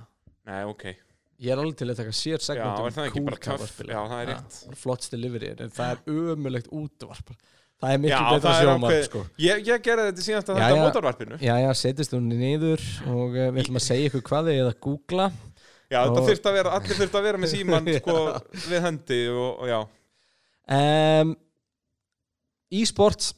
[0.49, 0.87] Nei, ok
[1.43, 3.91] Ég er alveg til að taka sér Já, segment er það ekki um kúlkapparspila.
[3.91, 7.33] Já, það er rétt Flotts delivery, en það er ömulegt útvarp.
[7.83, 9.23] Það er miklu Já, betra er ákveð sko.
[9.43, 10.83] Ég, ég gerði þetta í síðasta Já, þetta já.
[10.85, 14.59] mótorvarpinu Já, já, setjast hún niður og uh, við ætlum að segja ykkur hvað þið
[14.61, 15.25] eða að googla.
[15.91, 18.15] Já, þetta Og- þurfti að vera, allir þurfti að vera með síman sko,
[18.71, 19.79] við hendi og, og já
[20.65, 21.35] Um,
[22.73, 23.33] E-sports,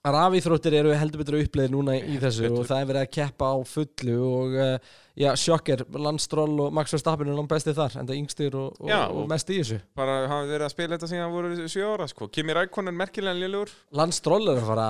[0.00, 2.62] rafíþróttir eru heldur betur uppleið núna í þessu betur.
[2.62, 6.94] og það er verið að keppa á fullu og uh, já, sjokker, Landstról og Max
[6.94, 9.80] Verstappen er langt bestið þar, enda yngstir og, og, Já, og mest í þessu.
[9.98, 12.28] bara hafa verið að spila þetta síðan að voru sjö ára sko.
[12.32, 14.86] Kimi Rækonen merkilega lélugur Landstról er að fara,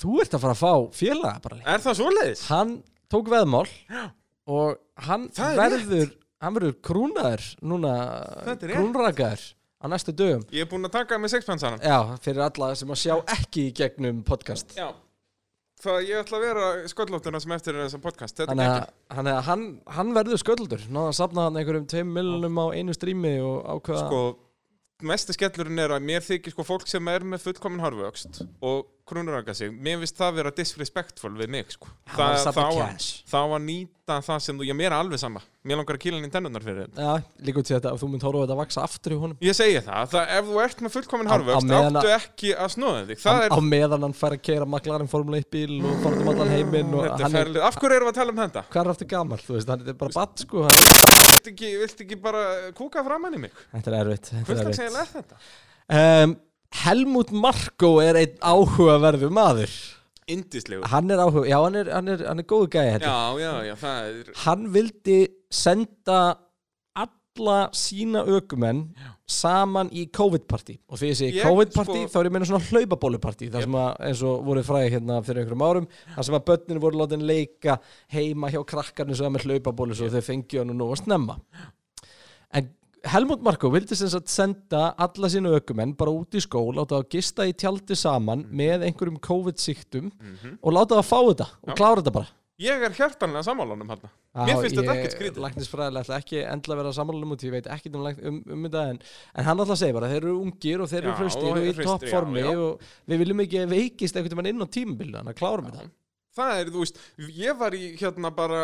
[0.00, 1.60] þú- ert að fara að fá félaga bara.
[1.66, 2.46] Er það svoleiðis?
[2.48, 2.72] Hann
[3.12, 3.66] tók veðmál
[4.48, 4.78] og
[5.08, 7.92] hann Það er verður, hann verður krúnaður núna,
[8.48, 9.44] er krúnrakaður
[9.78, 10.42] á næstu dögum.
[10.50, 13.74] Ég er búinn að taka með sexpensanan Já, fyrir alla sem að sjá ekki í
[13.76, 14.72] gegnum podcast.
[14.78, 14.88] Já
[15.78, 18.40] Það ég ætla að vera sköllóttuna sem eftir er þessa podcast.
[18.40, 18.54] Þetta
[19.14, 19.64] Þannig að, hann,
[19.94, 24.02] hann verður sköldur Náða að safna hann einhverjum 2 miljonum á einu strími og ákveða
[24.08, 24.22] Sko,
[25.06, 29.54] mesti skellurinn er að mér þykir sko fólk sem er með fullkomin harfvöxt og krúnuraka
[29.56, 31.90] sig, mér finnst það vera disrespectful við mig sko.
[32.14, 35.20] Hann að safna þá að, þá að nýta það sem þú, ég mér er alveg
[35.20, 35.42] sama.
[35.68, 37.98] Mér langar að kýla inn í tennurnar fyrir þeim Já, líka út í þetta að
[38.00, 39.40] þú mynd horfa á þetta að vaksa aftur í honum.
[39.44, 42.72] Ég segi það, það ef þú ert með fullkomin Á- á harfvöxt áttu ekki að
[42.76, 43.26] snóða þig.
[43.28, 46.32] Á, er, á meðan hann fær að keira maklarinn Formule 1 bíl og fara um
[46.32, 48.64] allan heiminn þetta er hann Af hverju erum við að tala um þetta?
[48.72, 50.82] hvað er aftur gammal, þú veist, hann er bara batt sko hann,
[51.28, 52.44] Viltu ekki, viltu ekki bara
[52.78, 53.64] kúka framann í mig?
[53.74, 55.42] Þetta er erfitt, þetta er er þetta?
[55.88, 56.34] Um,
[56.84, 59.72] Helmut Marko er einn áhugaverðu maður.
[60.28, 63.52] Indislegur Hann er áhuga, já hann er, hann er, hann er góðu gæði Já, já,
[63.64, 65.14] já, það er hann vildi
[65.48, 66.18] senda
[66.98, 68.82] alla sína ökumenn
[69.24, 73.64] saman í COVID-partí og því Ég, COVID-partí sko- þá er ég meina svona hlaupabólupartí þar
[73.64, 77.00] sem að eins og voru fræði hérna fyrir einhverjum árum þar sem að börnin voru
[77.00, 77.78] látin leika
[78.12, 81.38] heima hjá krakkarnir sem var með hlaupabólu svo þau fengið hann nú að snemma.
[82.52, 82.68] En
[83.06, 87.08] Helmut Marko vildi sem sagt senda alla sína ökumenn bara út í skól láta það
[87.14, 90.58] gista í tjaldi saman með einhverjum COVID-siktum Mhm.
[90.62, 92.28] og láta það fá þetta og klára þetta bara.
[92.58, 95.42] Ég er hjartanlega sammálanum hérna Mér finnst þetta ekkert skrítið.
[95.44, 98.82] Læknisfræðilega ætla ekki endla að vera samanlum út, ég veit ekki um, um, um þetta
[98.90, 98.98] en,
[99.34, 102.42] en hann alltaf segir bara, þeir eru ungir og þeir eru hraustir og í toppformi
[102.50, 105.88] og við viljum ekki veikist einhvern veginn inn á tímabildu, þannig að klárum þetta.
[106.38, 106.98] Það er, þú veist,
[107.38, 108.60] ég var í hérna bara,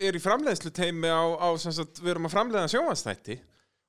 [0.00, 3.38] er í framleiðslu teimi á, á sem sagt, við erum að framleiða sjónvastætti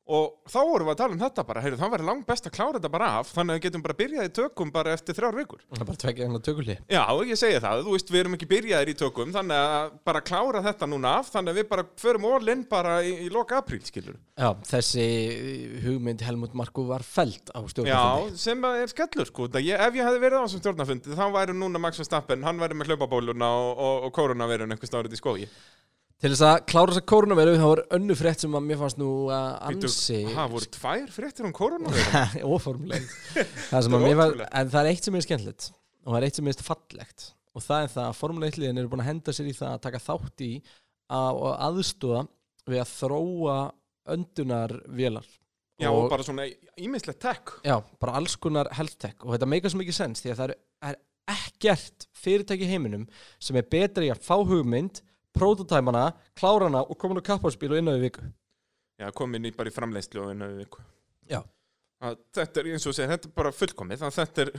[0.09, 2.53] og þá vorum við að tala um þetta bara heyrðu, þá verður langt best að
[2.55, 5.37] klára þetta bara af þannig að við getum bara byrjað í tökum bara eftir þrjár
[5.37, 5.61] vikur.
[5.69, 8.49] Það er bara tvekja hérna tökulli Já, ég segi það, þú veist, við erum ekki
[8.49, 12.27] byrjaðir í tökum þannig að bara klára þetta núna af þannig að við bara förum
[12.29, 15.07] all-in bara í, í loka apríl, skilur Já, þessi
[15.85, 19.99] hugmynd Helmut Marko var feld á Já, stjórnafundi sem að er skellur, sko ég, ef
[19.99, 23.51] ég hefði verið á þessum stjórnafundi þá væri núna Max Verstappen, hann væri með hlaupabóluna
[23.59, 24.15] og, og, og
[26.19, 28.97] Til þess að klára þess að koronaviru þá var önnu frétt sem að mér fannst
[28.99, 33.13] nú að ansi Það voru tvær fréttir um koronavirun óformulegt
[33.69, 34.49] Það að ótrúlegt.
[34.59, 35.69] en það er eitt sem er skemmtilegt
[36.03, 38.81] og það er eitt sem er fallegt og það er það að Formule 1 liðin
[38.81, 42.21] eru búin að henda sér í það að taka þátt í að, og aðstóða
[42.69, 43.57] við að þróa
[44.13, 45.27] öndunarvélar
[45.79, 46.43] Já, og bara svona
[46.75, 47.53] ímislegt tech.
[47.63, 50.49] Já, bara alls konar health tech og þetta meikar svo mikið sens því að það
[50.51, 50.55] er,
[50.89, 50.97] er
[51.31, 53.05] ekkert fyrirtæki heiminum
[53.39, 54.99] sem er betra í að fá hugmynd,
[55.35, 58.25] prototæmana, klárana og komin á kappáspíl og við viku.
[58.99, 60.81] Já, komin í bara í framleiðslu og við viku
[61.29, 61.39] Já.
[62.03, 64.51] að Þetta er, eins og segir, þetta er bara fullkomið þannig að þetta er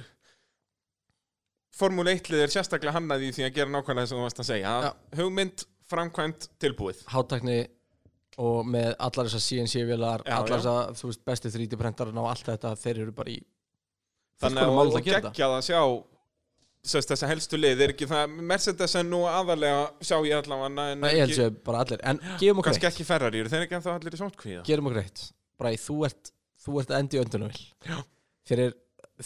[1.81, 4.41] Formúli 1 lið er sérstaklega hannað í því að gera nákvæmlega þess að þú varst
[4.43, 4.89] að segja Já.
[5.21, 7.59] hugmynd, framkvæmt, tilbúið Hátækni
[8.41, 12.73] og með allar þessar CNC-vélar, Já, allar þessar, þú veist, bestu 3D-prentarinn og allt þetta,
[12.81, 13.39] þeir eru bara í
[14.41, 15.33] Þannig að málið og að gera þetta.
[15.35, 15.81] geggjað að sjá
[16.81, 21.03] sérst, þessa helstu lið er ekki það Mercedes er nú aðalega sjá ég allavega en
[21.05, 23.77] Nei, ég ekki, bara allir, en gefum okkur kannski eitt, ekki Ferrari eru þeir ekki
[23.79, 25.25] ennþá allir í sótkvíða gerum okkur eitt.
[25.61, 26.33] Bræði, þú ert,
[26.65, 27.67] þú ert endi öndunarvill.
[27.85, 27.99] Já.
[28.49, 28.77] Þeir er,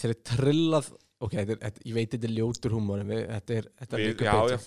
[0.09, 0.89] er trillað,
[1.23, 4.67] ok, þetta er, ég veit þetta er ljótur húmóri, þetta er, þetta er líka betur.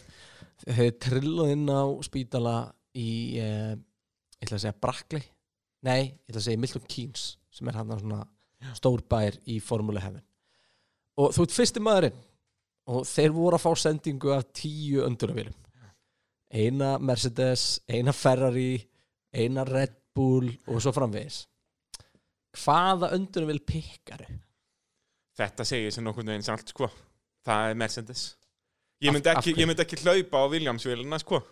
[0.63, 2.55] Þeir er trillað inn á spítala
[2.95, 3.09] í,
[3.41, 5.27] eh, ég ætla að segja Brackley,
[5.85, 8.23] nei, ég ætla að segja Milton Keynes, sem er hann svona
[8.79, 10.23] stór bær í Formule Heaven.
[11.17, 12.17] Og þú ert fyrsti maðurinn
[12.87, 15.55] og þeir voru að fá sendingu af tíu öndunarvillum.
[16.47, 18.77] Eina Mercedes, eina Ferrari,
[19.35, 21.41] eina Red Bull og svo framvegis.
[22.57, 24.29] Hvaða öndunarvill pikkaru?
[25.37, 26.87] Þetta segir sem nokkurnu eins allt sko.
[27.45, 28.23] Það er Mercedes.
[29.03, 31.43] Ég myndi ekki, ég myndi ekki hlaupa á Williams-vélina sko.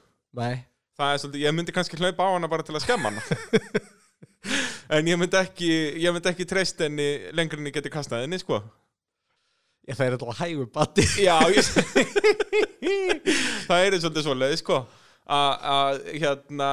[0.96, 3.84] Svolítið, ég myndi kannski hlaupa á hana bara til að skemma hana.
[4.94, 5.70] En ég myndi ekki,
[6.30, 8.60] ekki treyst henni lengur en ég geti kastað henni sko
[9.90, 11.06] ég færi alltaf hægur bati.
[11.24, 11.66] Já, ég
[13.66, 14.84] Það er svolítið svoleiði sko.
[15.26, 16.70] Að, hérna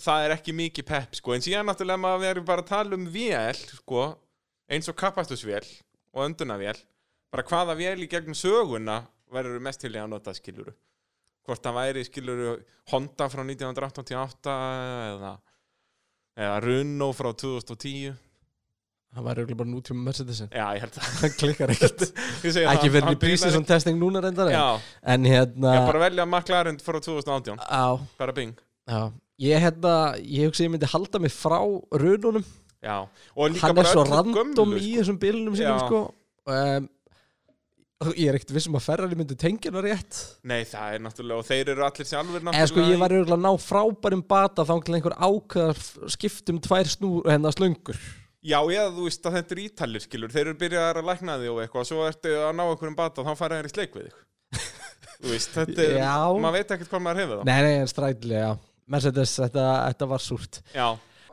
[0.00, 1.34] það er ekki mikið pepp sko.
[1.36, 4.06] En síðan náttúrulega maður verður bara að tala um vél sko,
[4.72, 5.66] eins og kapastusvél
[6.16, 6.78] og öndunavél
[7.30, 10.72] bara hvaða vél í gegnum söguna verður mest til í að nota skiluru
[11.46, 12.56] hvort það væri skiluru
[12.90, 14.56] Honda frá 1988
[15.12, 15.34] eða
[16.40, 18.16] eða Renault frá 2010
[19.10, 20.48] Það var auðvitað bara nútíma Mercedesin.
[20.54, 22.02] já ég held að Það klikkar ekkert.
[22.46, 24.50] Ég Ekki það, fyrir hann í prísi sem testing núna reyndar.
[24.54, 24.66] já,
[25.02, 28.54] En hérna, já, bara velja McLaren frá 2018 á, bara bing
[28.86, 29.00] já,
[29.42, 31.58] ég hérna, ég hugsa ég myndi halda mig frá
[31.90, 32.46] rununum.
[32.80, 33.02] Já,
[33.34, 35.02] og líka Hann er bara svo öllu random gömlu, í sko.
[35.02, 36.00] þessum bílunum sínum, sko.
[36.46, 36.86] Um,
[38.16, 40.20] ég er ekkert vissum að Ferrari myndi tengja hana rétt.
[40.48, 43.42] Nei, það er náttúrulega, og þeir eru allir sjálfur Eða sko, náttúrulega ég var að
[43.42, 45.82] ná frábærum bata þá einhver ákveðar
[46.14, 48.00] skiptum tvær snúr hennar slöngur.
[48.40, 51.48] Já, eða þú veist að þetta er ítalir, skilur Þeir eru byrjaðar að lækna því
[51.52, 54.06] og eitthvað Svo ertu að ná einhverjum bata og þá færa þeir í sleik við
[54.06, 54.26] þig
[55.20, 55.98] Þú veist, þetta er.
[56.40, 58.70] Maður veit ekkert hvað maður hefur það Nei, nei, en strætilega, já.
[58.90, 60.60] Mercedes, þetta, þetta var súrt.
[60.72, 60.86] Já,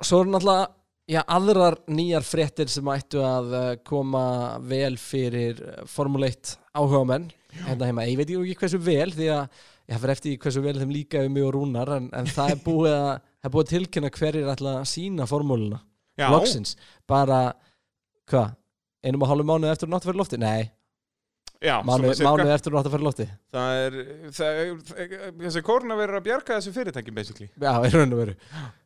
[0.06, 0.68] Svo eru náttúrulega
[1.10, 4.26] já, aðrar nýjar fréttir sem ættu að uh, koma
[4.68, 7.32] vel fyrir uh, Formule 1 áhugamenn
[7.64, 8.06] hérna heima.
[8.06, 11.34] Ég veit ekki hversu vel því að ég fyrir eftir hversu vel þeim líka um
[11.34, 14.76] mig og rúnar en, en það er búið að, það er búið tilkynna hverjir ætla
[14.82, 15.82] að sína formúluna.
[16.18, 16.74] Já, Loksins.
[17.10, 17.42] Bara,
[18.30, 18.58] hvað?
[19.06, 20.40] Einum og hálfu mánuð eftir að fyrir lofti?
[20.42, 20.68] Nei,
[21.64, 22.32] já mánuð, svona cirka.
[22.32, 23.30] mánuð eftir hún átt að fyrir lofti.
[23.56, 23.98] Það er,
[24.38, 28.36] það er Þessi kórna verður að bjarga þessu fyrirtæki, basically Já, í raun og veru.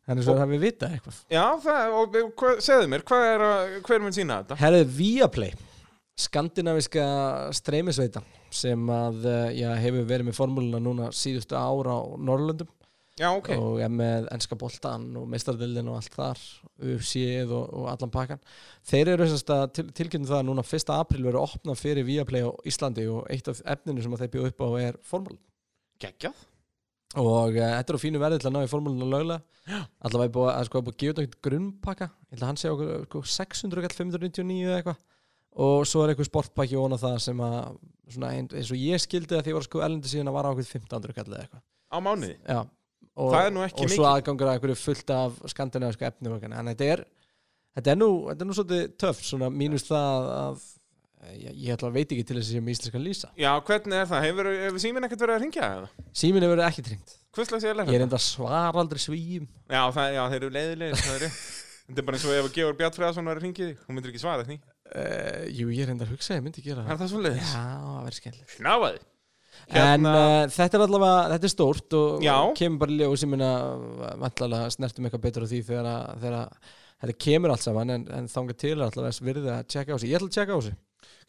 [0.07, 1.19] Þannig svo að við vita eitthvað.
[1.31, 4.59] Já, það, og hva, segðu mér, hvað er að, hver mun sína þetta?
[4.61, 5.53] Herðu Viaplay
[6.21, 7.03] skandinaviska
[7.55, 12.69] streymisveita sem að eh, já, hefur verið með formúluna núna síðustu ára á Norrlöndum
[13.19, 13.49] Já, ok.
[13.59, 16.39] Og er með enska boltan og meistardildin og allt þar
[16.79, 18.39] UFC-ið og, og allan pakkan
[18.87, 20.93] þeir eru að til, tilkynnum það að núna 1.
[20.95, 24.47] april verður opnað fyrir Viaplay á Íslandi og eitt af efninu sem að þeir bjóð
[24.53, 25.37] upp á er formúl
[26.01, 26.39] Geggjað.
[27.21, 29.77] Og uh, þetta er á fínu verði til að ná í formúluna löglega.
[30.01, 32.07] Allavega er búið að sko, að gefa þetta grunnpakka.
[32.31, 35.01] Ég held að hann sé okkur sko, 600 kall 599 eða eitthvað.
[35.67, 37.57] Og svo er eitthvað sportpakki óna það sem að
[38.15, 40.65] svona, ein- eins og ég skildi að því var sko elendi síðan að vara okkur
[40.71, 41.63] 1500 kall eða eitthvað.
[41.91, 42.37] Á mánuði?
[42.47, 42.61] Já,
[43.15, 46.71] og, Það er nú ekki og svo aðgangur að eitthvað fullt af skandinaviska efni en
[46.71, 47.05] þetta er
[47.77, 50.61] þetta er nú, þetta er nú svolítið töff svona mínust það að
[51.37, 53.31] ég, ég ætla að veit ekki til þess að ég með íslenskan lýsa.
[53.39, 54.27] Já, hvernig er það?
[54.27, 55.89] Hefur, hefur síminn ekkert verið að ringja eða?
[56.21, 56.85] síminn hefur verið ekki
[57.51, 59.45] slags ég er er enda svar aldrei svíum.
[59.71, 61.43] Já, það, já, þeir eru leiðilegir, það er rétt.
[61.91, 64.11] Þetta er bara eins og ef að Georg Bjartfræðarsson var að ringi þig, hún myndir
[64.13, 64.57] ekki svara því.
[64.95, 67.09] uh, jú, ég er enda að hugsa, ég myndi gera það Er það.
[67.11, 67.51] svo leiðis?
[67.51, 69.10] Já, það verður skemmtilegt
[69.71, 69.95] Snáfaði.
[69.95, 72.35] En uh, þetta er allavega, þetta er stórt og, Já.
[72.59, 73.51] kemur bara ég minna
[74.21, 78.07] vantlalega snertum eitthvað betur á því þegar, að- þegar að þetta kemur allt saman en,
[78.19, 80.57] en þangað til er allavega þess virði að tjekka á sig Ég ætla að tjekka
[80.57, 80.79] á sig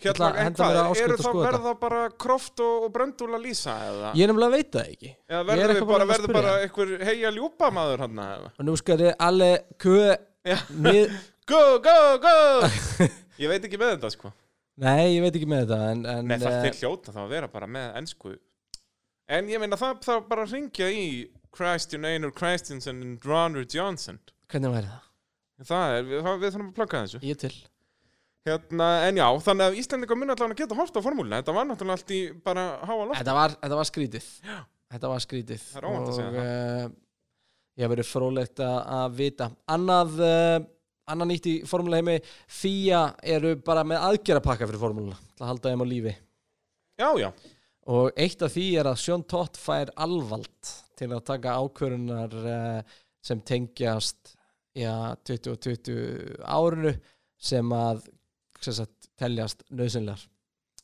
[0.02, 4.10] Hérna, að en hvað, eru þá verða bara kroft og, og bröndúl að lýsa eða?
[4.18, 7.32] Ég nefnilega veit það ekki Eða er verður við bara, að verður bara einhver heia
[7.36, 8.50] ljúpa maður hann eða?
[8.58, 9.50] Og nú skal þið alle
[10.82, 11.14] mið...
[11.52, 12.34] Go, go, go!
[13.42, 14.30] Ég veit ekki með þetta sko.
[14.80, 17.34] Nei, ég veit ekki með þetta en, en, Nei, það eh, til hljóta þá að
[17.34, 18.36] vera bara með ennsku.
[19.32, 21.04] En ég meina það þarf bara ringja í
[21.52, 24.18] Christian Einar Christensen og Ronald Johnson.
[24.52, 25.10] Hvernig væri það?
[25.68, 27.22] Það er, við, við þurfum að plugga þessu.
[27.22, 27.54] Ég er til
[28.42, 31.38] Hérna, en já, þannig að Íslandingar muni allavega geta hort á formúluna.
[31.38, 33.18] Þetta var náttúrulega allt í bara háa loft.
[33.20, 34.30] Þetta þetta var skrítið
[34.92, 36.96] Þetta var skrítið Það er óvænt að segja Og uh,
[37.78, 40.56] ég hef verið frólægt að vita Annað uh,
[41.10, 43.02] Annað nýtt í formúla heimi FIA
[43.34, 46.14] eru bara með aðgerapakka fyrir formúluna til að halda þeim á lífi.
[47.02, 47.28] Já, já.
[47.92, 52.98] Og eitt af því er að Sjón Tott fær alvald til að taka ákvörunar uh,
[53.22, 54.36] sem tengjast
[54.78, 56.94] já, 2020 árinu
[57.42, 58.04] sem að
[58.62, 60.22] sem sagt, teljast nöðsynlegar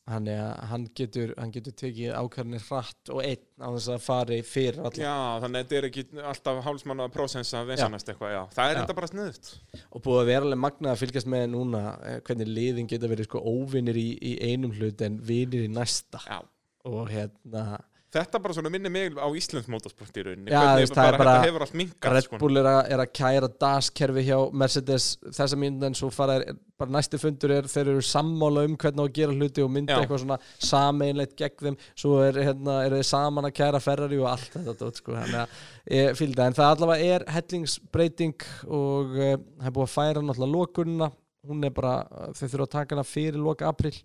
[0.08, 4.38] Þannig að hann getur, hann getur tekið ákvörðinir hratt og einn á þess að fari
[4.46, 8.32] fyrir alla Já, þannig að þetta er ekki alltaf hálfsmann að prósensa að vinsanast eitthvað,
[8.32, 8.40] já.
[8.54, 9.50] Það er þetta bara sniðut.
[9.92, 13.28] og búið að vera alveg magnað að fylgjast með núna eh, hvernig liðin geta verið
[13.28, 16.40] sko óvinnir í, í einum hlut en vinnir í næsta Já.
[16.88, 17.66] og hérna
[18.08, 20.48] Þetta bara svona minnir mig á Íslands motorsport í rauninni.
[20.48, 22.38] Já, Hvernig veist, það er bara, þetta hefur allt minkað, Red sko.
[22.40, 26.56] Bull er að, er að kæra DAS-kerfi hjá Mercedes þessa mínúti en svo fara er,
[26.80, 29.98] bara næsti fundur er þeir eru sammála um hvernig á að gera hluti og mynda
[29.98, 30.00] Já.
[30.00, 30.40] eitthvað svona
[30.70, 34.76] sameinleitt gegn þeim svo er, hérna, er þeir saman að kæra Ferrari og allt þetta
[34.80, 35.18] dót, sko.
[35.18, 39.88] þannig að ég fylgdi það en það allavega er hellingsbreyting og uh, það er búið
[39.90, 41.12] að færa náttúrulega lokunna
[41.48, 43.96] hún er bara, uh, þau þurfa að taka hana fyrir loka april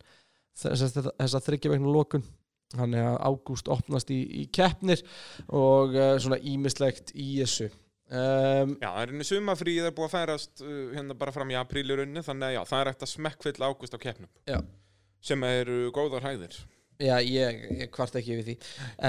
[0.59, 2.25] þess að þryggja vegna lokun
[2.73, 5.03] þannig að ágúst opnast í, í keppnir
[5.47, 10.15] og uh, svona ímislegt í þessu um, Já, það er einu sumafríð er búið að
[10.17, 13.09] færast uh, hérna bara fram í apríl í rauninni, þannig að já, það er eftir
[13.09, 14.31] að smekkfylla ágúst á keppnum.
[14.49, 14.59] Já.
[15.23, 16.57] Sem eru góðar hæðir.
[17.01, 18.55] Já, ég, ég kvart ekki við því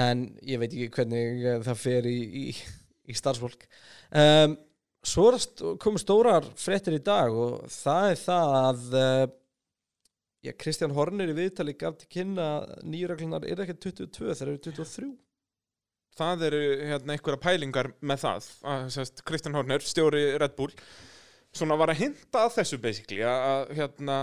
[0.01, 2.45] en ég veit ekki hvernig eh, það fer í, í,
[3.11, 3.67] í starfsfólk
[4.09, 4.55] um,
[5.05, 5.27] Svo
[5.77, 9.25] komu stórar fréttir í dag og það er það að uh,
[10.45, 14.61] já, Kristján Horner í viðtali gaf til kynna að nýjurreglunar er ekki 22 þeir eru
[14.69, 15.13] 23
[16.15, 18.45] Það eru hérna einhverja pælingar með það.
[18.71, 20.71] Að, sérst, Kristján Horner, stjóri Red Bull,
[21.55, 24.19] svona var að hinta að þessu basically, að, að hérna,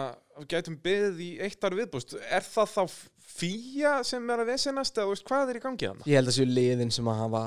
[0.48, 2.16] gætum beðið í eitt ár viðbúst.
[2.32, 2.96] Er það þá
[3.32, 6.08] fýja sem er að vesenast eða þú veist, hvað er í gangi þarna?
[6.08, 7.44] Ég held að séu liðin sem að hafa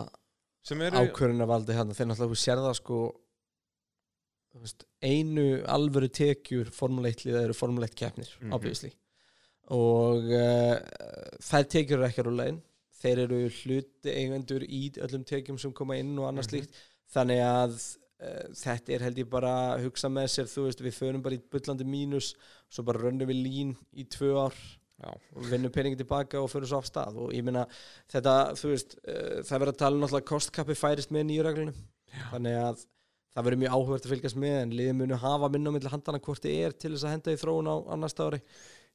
[1.02, 3.02] ákvörunarvaldi hérna þeir náttúrulega þú sér það sko
[4.62, 8.54] veist, einu alvöru tekjur Formule 1 liða eru Formule 1 keppnir Mhm.
[8.54, 8.91] obviously
[9.74, 10.78] og uh,
[11.41, 12.60] þær tekjur eru ekki á rúlegin
[13.02, 16.50] þeir eru hluti eigendur í öllum tekjum sem koma inn og annað Mhm.
[16.52, 16.82] slíkt
[17.15, 17.74] þannig að
[18.22, 21.36] uh, þetta er held ég bara að hugsa með sér þú veist við förum bara
[21.36, 22.34] í bullandi mínus
[22.70, 24.54] svo bara rönnum við lín í tvö ár
[24.96, 25.12] Já.
[25.36, 27.65] og vinnum peningi tilbaka og förum svo af stað og ég meina
[28.08, 31.76] þetta, þú veist, uh, það verður að tala um náttúrulega kostkappi færist með nýju reglunum
[32.32, 32.86] þannig að
[33.36, 36.21] það verður mjög áhugvært að fylgjast með en liðið munu hafa minna á milli handana
[36.24, 38.39] hvort þið er til þess að henda í þróun á annars ári.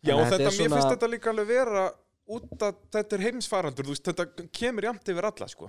[0.00, 1.88] Já, þetta, er mér finnst þetta líka alveg vera
[2.30, 5.68] út að þetta er heimsfarandur, veist, þetta kemur jæmt yfir alla, sko.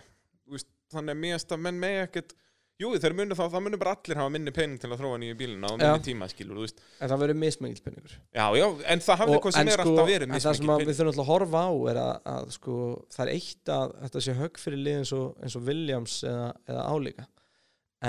[0.52, 2.36] Veist, þannig að finnst að menn með ekkert,
[2.82, 5.38] jú, þeir munu þá, það munu bara allir hafa minni pening til að þróa nýju
[5.42, 8.14] bílina og minni tíma, skilur, en það verður mismengil peningur.
[8.32, 10.72] Já, já, en það hafði Og- hvað sem er sko, alltaf verið en það sem
[10.72, 12.78] við þurfum alltaf að horfa á er að, að sko,
[13.18, 16.48] það er eitt að þetta sé högg fyrir lið eins og, eins og Williams eða,
[16.72, 17.28] eða álíka.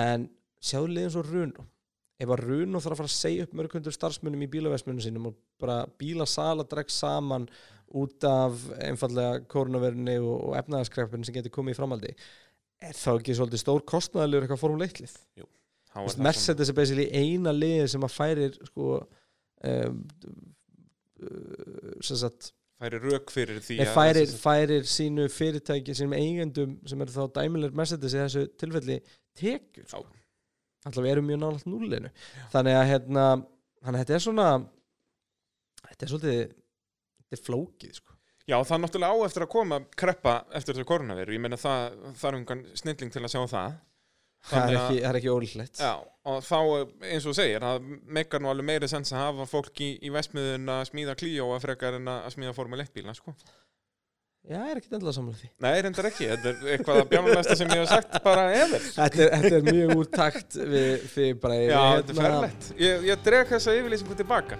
[0.03, 0.29] En
[0.63, 1.67] sjáðu lið eins og Runo
[2.23, 5.39] ef að Runo þarf að fara að segja upp mörgundur starfsmunum í bílaversmunum sínum og
[5.63, 7.49] bara bílasala dregst saman
[7.99, 12.13] út af einfallega koronaverunni og, og efnaðaskreppin sem getur komið í framaldi
[12.83, 15.13] er þá ekki svolítið stór kostnæðilegur eitthvað Formule 1 lið?
[15.13, 15.59] Þá Vist,
[15.93, 18.87] það svona- Mercedes er basically eina liðið sem að færir sko
[19.67, 19.99] um,
[22.03, 27.13] sem sagt færi rök fyrir því að- færir, færir sínu fyrirtæki sínum eigendum sem eru
[27.15, 28.97] þá dæmilegur Mercedes í þessu tilfelli
[29.39, 30.07] tekur sko.
[30.87, 32.11] Alltaf erum mjög nálægt núlinu
[32.55, 33.27] þannig að hérna
[33.83, 34.49] að þetta er svona
[35.89, 38.19] þetta er svolítið þetta er flókið sko.
[38.43, 41.97] Já, það er náttúrulega á eftir að koma kreppa eftir þessu koronaviru, ég meina það
[42.19, 43.77] þarf einhvern snilling til að sjá það.
[44.51, 45.93] það er ekki, ekki ólíklegt Já,
[46.27, 46.59] og þá,
[47.07, 47.85] eins og segir, það
[48.19, 51.63] meikar nú alveg meiri sens að hafa fólk í, í vestmiðun að smíða klíó að
[51.69, 53.37] frekar en að smíða Formule 1 bíla, sko.
[54.43, 55.49] Já, ég er ekkert endilega samlega því.
[55.63, 59.21] Nei, reyndar ekki, þetta er eitthvað að bjánulegsta sem ég hef sagt bara efer Þetta
[59.23, 62.67] er, þetta er mjög úr takt við, við bara Já, þetta er ferlegt.
[62.83, 64.59] Ég, ég dreg þessa yfirlýsingu tilbaka.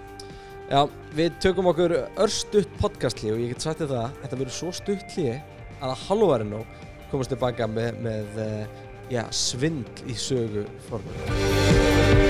[0.69, 0.79] Já,
[1.19, 5.27] við tökum okkur örstutt podcastlí og ég get sagt það þetta verður svo stutt hlý
[5.35, 6.79] að að halvvarinn og
[7.11, 8.63] komast tilbaka með, með uh,
[9.11, 12.23] já, svindl í sögu formule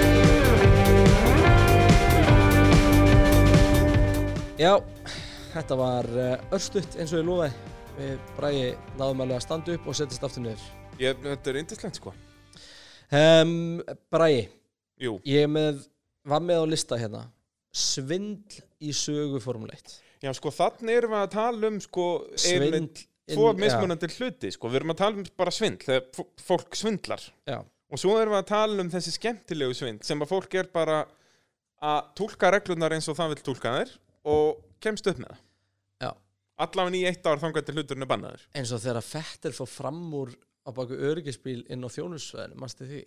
[4.58, 4.80] Já,
[5.54, 7.72] þetta var uh, örstutt eins og ég lofaði.
[7.94, 10.64] Við bræði náðum alveg að standa upp og setjast aftur niður.
[11.02, 12.14] Ég, Þetta er yndislegt sko.
[13.14, 13.56] Um,
[14.14, 14.48] Bræði,
[15.04, 15.84] Jú, ég með,
[16.26, 17.28] var með á lista hérna.
[17.74, 22.04] Svindl í sögu formule 1 já sko þannig erum við að tala um sko
[22.40, 23.02] Svindl einmitt
[23.34, 27.24] Tvo mismunandi hluti sko, við erum að tala um bara svindl þegar fólk svindlar.
[27.48, 27.62] Já,
[27.94, 31.04] Og svo erum við að tala um þessi skemmtilegu svindl sem að fólk er bara
[31.84, 33.94] að túlka reglunar eins og það vil túlka þær
[34.34, 35.42] og kemst upp með það.
[36.64, 38.44] Allavega í eitt ár þangað til hluturinn er bannaður.
[38.54, 43.02] Eins og þegar Fettir fór fram úr á baku öryggisbíl inn á þjónusvæðinu, mannstu því?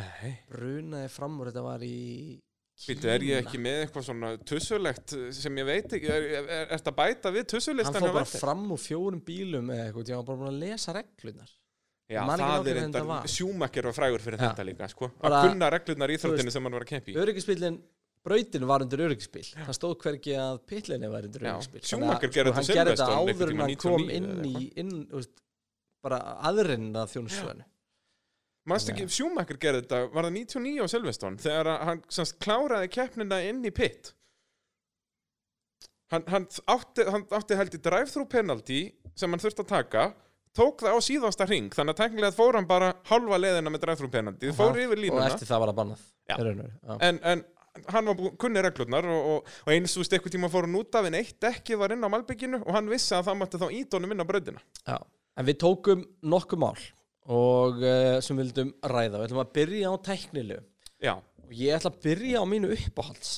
[0.00, 0.32] Nei.
[0.50, 2.40] Brunaði fram úr, þetta var í
[2.82, 6.62] Býtu, er ég ekki með eitthvað svona tussulegt sem ég veit ekki, er, er, er,
[6.72, 10.18] þetta bæta við Hann tussulistan fór hjá bara fram úr fjórum bílum eða eitthvað, ég
[10.18, 11.52] var bara búin að lesa reglunar
[12.10, 13.28] Já, það er þetta enda, var.
[13.96, 15.08] frægur fyrir þetta líka, sko.
[15.22, 16.18] Að kunna reglunar í
[16.50, 17.18] veist, sem hann var að keppi í.
[17.22, 17.78] Öryggisbílinn,
[18.26, 19.44] brautin var undir öryggisbíl.
[19.56, 21.82] Það stóð hvergi að pitlinni var undir öryggisbíl.
[21.82, 24.94] Þannig að, gerði sko, Hann gerði þetta áður en hann kom 99 inn í inn,
[25.12, 25.34] veist,
[26.02, 27.12] bara aðurinn að
[28.92, 33.64] ekki, Schumacher gerði þetta, var það 99 á Silveston þegar hann semst, kláraði keppnina inn
[33.66, 34.12] í pit.
[36.12, 38.82] Hann, hann, átti, átti held í drive-thru penalty
[39.16, 40.02] sem hann þurfti að taka
[40.56, 44.10] tók það á síðasta ring þannig að teknilega fór hann bara halva leiðina með drive-thru
[44.12, 45.30] penalty fór yfir Og línuna.
[45.32, 46.02] eftir það var það bannað
[46.92, 47.44] og en, en
[47.88, 51.08] hann var kunni reglurnar og, og, og eins og eitthvað tíma fór hann út af
[51.08, 54.12] en eitt dekki var inn á malbygginu og hann vissi að það mátti þá ídónum
[54.12, 54.98] inn á bröðina Já,
[55.36, 56.82] en við tókum nokkuð mál
[57.30, 59.20] og uh, sem við vildum ræða.
[59.20, 60.60] Við ætlum að byrja á tæknilegu
[61.02, 63.32] Já, og ég ætla að byrja á mínu uppáhalds.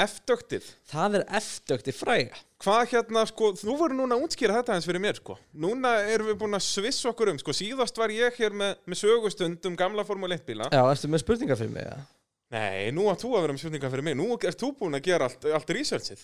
[0.00, 2.38] eftöktið Það er eftökti fræga.
[2.64, 5.36] Hvað hérna, sko, þú voru núna að útskýra þetta eins fyrir mér, sko.
[5.52, 7.52] Núna erum við búin að svissa okkur um, sko.
[7.52, 10.70] Síðast var ég hér með, með sögustund um gamla Formule 1 bíla.
[10.72, 11.84] Já, ertu með spurningar fyrir mig?
[11.84, 11.98] Ja?
[12.54, 14.16] Nei, nú átt þú að vera með spurningar fyrir mig.
[14.18, 16.20] Nú ert þú búin að gera allt, allt researchið.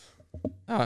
[0.70, 0.84] Já,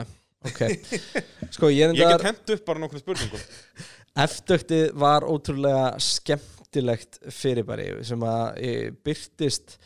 [0.49, 0.61] ok.
[1.55, 3.43] Sko, ég Ég get hent upp bara nokkrum spurningum.
[4.25, 8.73] eftökti var ótrúlega skemmtilegt fyrirbæri sem að e,
[9.05, 9.77] byrtist,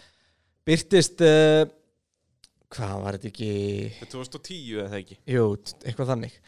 [0.67, 1.65] byrtist, uh,
[2.72, 3.54] hvað var þetta ekki...
[4.00, 5.19] Þetta er 2010 eða ekki.
[5.34, 5.45] Jú,
[5.84, 6.41] eitthvað þannig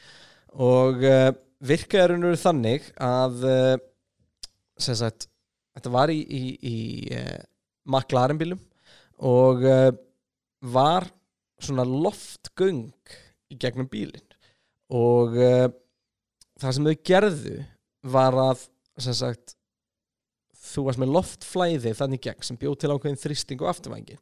[0.51, 1.29] og uh,
[1.63, 3.75] virkaði raun og veru þannig að uh,
[4.81, 5.29] sem sagt,
[5.77, 6.75] þetta var í, í, í
[7.15, 7.39] uh,
[7.87, 8.59] McLaren bílum
[9.21, 9.91] og uh,
[10.73, 11.07] var
[11.61, 12.89] svona loftgöng
[13.51, 14.25] í gegnum bílinn.
[14.91, 15.67] Og uh,
[16.59, 17.57] það sem þau gerðu
[18.11, 18.67] var að
[19.01, 19.55] sagt
[20.61, 24.21] þú varst með loftflæði þannig gegn sem bjóð til ákveðin þrýsting og afturvængin.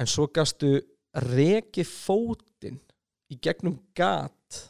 [0.00, 0.78] En svo gastu
[1.26, 2.80] rekið fótinn
[3.32, 4.60] í gegnum gat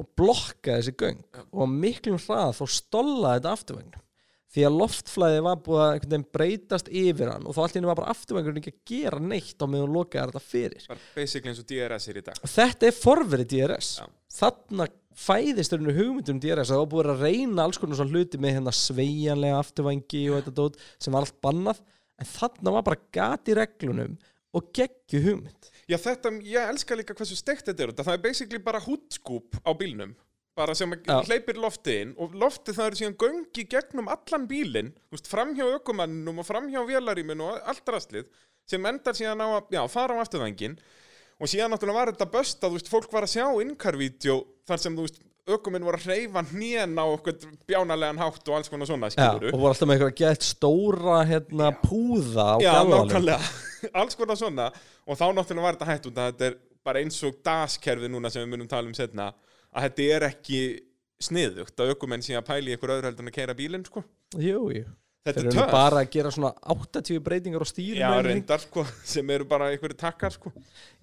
[0.00, 1.24] og blokka þessi göng.
[1.52, 4.06] Og miklum hraða þá stolla þetta afturvægnum
[4.50, 7.98] því að loftflæði var búið að einhvern veginn breytast yfir hann og þá henni var
[8.00, 11.68] bara afturvængurinn ekki að gera neitt á meðan lokaði þetta fyrir Bara basically eins og
[11.70, 12.40] DRS er í dag.
[12.56, 14.08] þetta er forverið DRS Já.
[14.40, 14.88] þarna
[15.20, 18.74] fæðist þurfinu hugmyndum DRS það var búið að reyna alls konar svona hluti með hérna
[18.74, 21.82] sveigjanlega afturvængi og þetta dót sem var allt bannað
[22.20, 24.16] en þarna var bara gat í reglunum
[24.56, 27.90] og geggju hugmynd Já, þetta, ég elska líka hversu steikt þetta er.
[27.98, 30.12] Það er basically bara hútskúp á bílnum.
[30.58, 34.90] Bara sem að hleypir loftið inn og loftið það eru síðan göngi gegnum allan bílinn,
[35.08, 38.26] þú veist, framhjá ökumanninum og framhjá vélaríminu og allt rastlið
[38.70, 40.74] sem endar síðan á að, já, fara á afturvængin
[41.40, 44.98] og síðan náttúrulega var þetta bösta, þú veist, fólk var að sjá innkarvídeó þar sem,
[44.98, 47.38] þú veist, ökuminn voru að hreyfa hnén á okkur
[47.70, 51.70] bjánalegan hátt og alls konar svona, Já, og voru alltaf með eitthvað gett stóra hérna,
[51.82, 53.38] púða á nákvæmlega,
[54.02, 54.68] alls konar svona.
[55.06, 58.30] Og þá náttúrulega var þetta hætt út að þetta er bara eins og DAS-kerfið núna
[58.32, 59.30] sem við munum tala um setna
[59.74, 60.60] að þetta er ekki
[61.20, 64.02] sniðugt að ökumenn sé að pæli ykkur öðru heldur en að keira bílinn, sko.
[64.40, 64.86] Jú, jú
[65.20, 65.66] Þetta er töff.
[65.74, 69.98] bara að gera svona 80 breytingar á stýrum Já, reyndar, sko, sem eru bara einhverju
[70.00, 70.52] takkar, sko.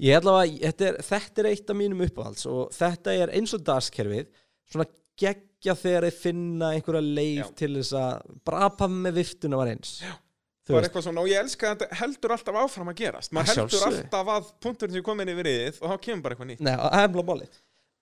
[0.01, 3.53] Ég ætla að þetta er, þetta er eitt af mínum uppáhalds og þetta er eins
[3.53, 4.31] og daskerfið
[4.73, 4.87] svona
[5.21, 7.51] geggja þegar þeir finna einhverja leið Já.
[7.61, 10.15] til þess að brapa með viftuna var eins Já.
[10.67, 13.29] Þú Bara veist, eitthvað svona, og ég elska að þetta heldur alltaf áfram að gerast.
[13.31, 16.49] Að Maður heldur alltaf að punkturinn sem komin yfir yðið og þá kemur bara eitthvað
[16.49, 16.63] nýtt.
[16.67, 17.53] Nei, það er bara málið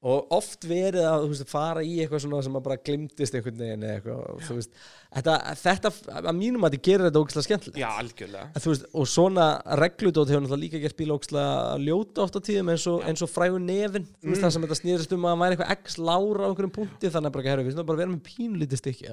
[0.06, 3.86] og oft verið að veist, fara í eitthvað svona sem að bara glimtist einhvern veginn
[3.88, 4.76] eða eitthvað veist,
[5.16, 5.92] þetta, þetta
[6.22, 7.80] að mínum að þetta gerir þetta ógæslega skemmtilegt.
[7.82, 8.46] Já, algjörlega.
[8.54, 9.48] Að veist, og svona
[9.82, 14.30] regludót hefur náttúrulega líka gert bíla ógæslega ljóta oft á tíðum eins og, og þú
[14.30, 14.42] veist Mm.
[14.46, 17.30] það sem þetta snýrist um að það væri eitthvað x lára á einhverjum punkti þannig
[17.32, 19.10] að bara, herru, við bara vera með pínlítið stykki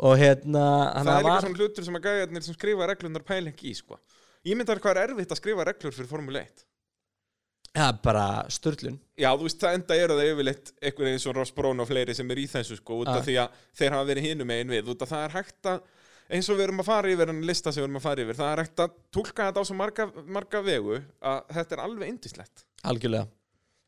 [0.00, 3.64] og hérna Það er líka var, svona hlutur sem að gæjarnir sem skrifa reglunar pæling
[3.64, 3.98] í, sko.
[4.44, 6.66] Ég myndar hvað er erfitt að skrifa reglur fyrir Formule 1
[7.76, 11.54] ja, bara störlun Já, þú veist, það enda eru það yfirleitt einhvern eins og Ross
[11.56, 14.28] Brown og fleiri sem er í þessu sko, út af því að þeir hafa verið
[14.30, 15.82] hinum megin við, út af það er hægt að
[16.30, 18.38] eins og við erum að fara yfir en lista sem við erum að fara yfir
[18.38, 20.08] það er hægt að tólka þetta á svo marga,
[20.38, 20.98] marga vegu
[21.32, 23.30] að þetta er alveg indislegt algjörlega.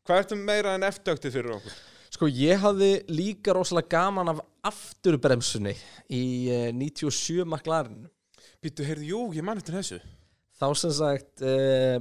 [0.03, 1.77] Hvað ertu meira en eftöktið fyrir okkur?
[2.13, 5.73] Sko ég hafði líka rosalega gaman af afturbremsunni
[6.13, 8.03] í uh, 97 maklarinn
[8.63, 9.97] Býttu, heyrðu, jú, ég man eftir þessu.
[10.55, 11.97] Þá sem sagt uh,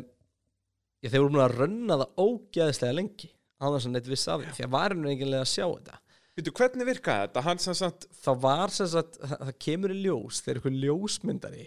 [1.03, 3.33] ég, þeir voru múin að runna það ógæðislega lengi.
[3.63, 6.01] Á þess að neitt viss af því því að varum eiginlega að sjá þetta.
[6.33, 7.45] Býttu, hvernig virkaði þetta?
[7.45, 11.67] Hann sem sagt, þá var sem sagt, það, það kemur í ljós þegar eitthvað ljósmyndari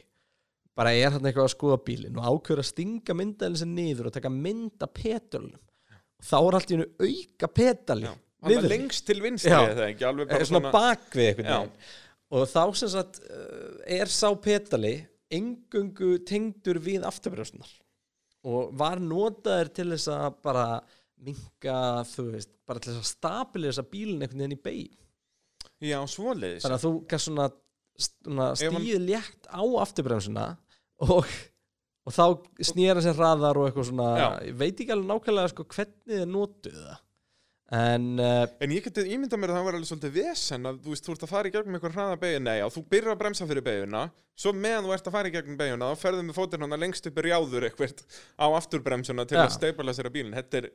[0.75, 4.15] bara er hann eitthvað að skoða bílinn og ákveður að stinga myndaðin sem niður og
[4.17, 9.21] taka mynda petölunum og þá er allt í hennu auka petali hann var lengst til
[9.23, 11.55] vinstri eða ekki, alveg bara svona, bakvið einhvern Já.
[11.61, 11.93] veginn.
[12.35, 14.95] Og þá sem sagt uh, er sá petali
[15.33, 17.71] engungu tengdur við afturbrjósnar
[18.45, 20.65] og var notaður til þess að bara
[21.25, 21.75] minka,
[22.11, 25.01] þú veist, bara til þess að stabilisa bílinn einhvern veginn í beig
[25.85, 26.63] Já, svoleiðis.
[26.63, 27.45] Þannig að þú gæst svona,
[28.05, 30.45] svona Ef hann- stíð létt á afturbremsuna
[31.05, 31.25] og,
[32.05, 32.25] og þá
[32.69, 34.27] snýra sér hraðar og eitthvað svona Já.
[34.49, 37.01] ég veit ekki alveg nákvæmlega sko, hvernig þið notuðu það
[37.73, 40.93] en uh, En ég geti ímyndað mér að það var alveg svolítið vesen að þú
[40.93, 43.21] veist, þú ert að fara í gegnum einhver hraða beigju, nei, já, þú byrjar að
[43.23, 44.03] bremsa fyrir beiguna,
[44.35, 47.07] svo meðan þú ert að fara í gegnum beiguna, þá ferðu með fótinn hana lengst
[47.07, 48.03] upp í rjáður eitthvað
[48.35, 49.45] á afturbremsuna til Já.
[49.45, 50.35] að steipala sér að bílinn.
[50.35, 50.67] Þetta er.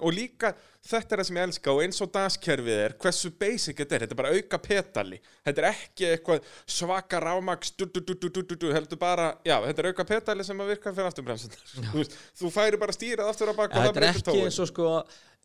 [0.00, 0.54] Og líka,
[0.88, 4.04] þetta er það sem ég elska og eins og daskerfið er, hversu basic þetta er,
[4.06, 5.18] þetta er bara auka petali.
[5.44, 6.48] Þetta er ekki eitthvað
[6.78, 10.08] svaka rámaks, du, du, du, du, du, du, du, heldur bara, já, þetta er auka
[10.08, 12.14] petali sem að virka fyrir afturbremsunar.
[12.40, 14.48] Þú, færi bara stýrað aftur á bak og það þetta er breytir tóin.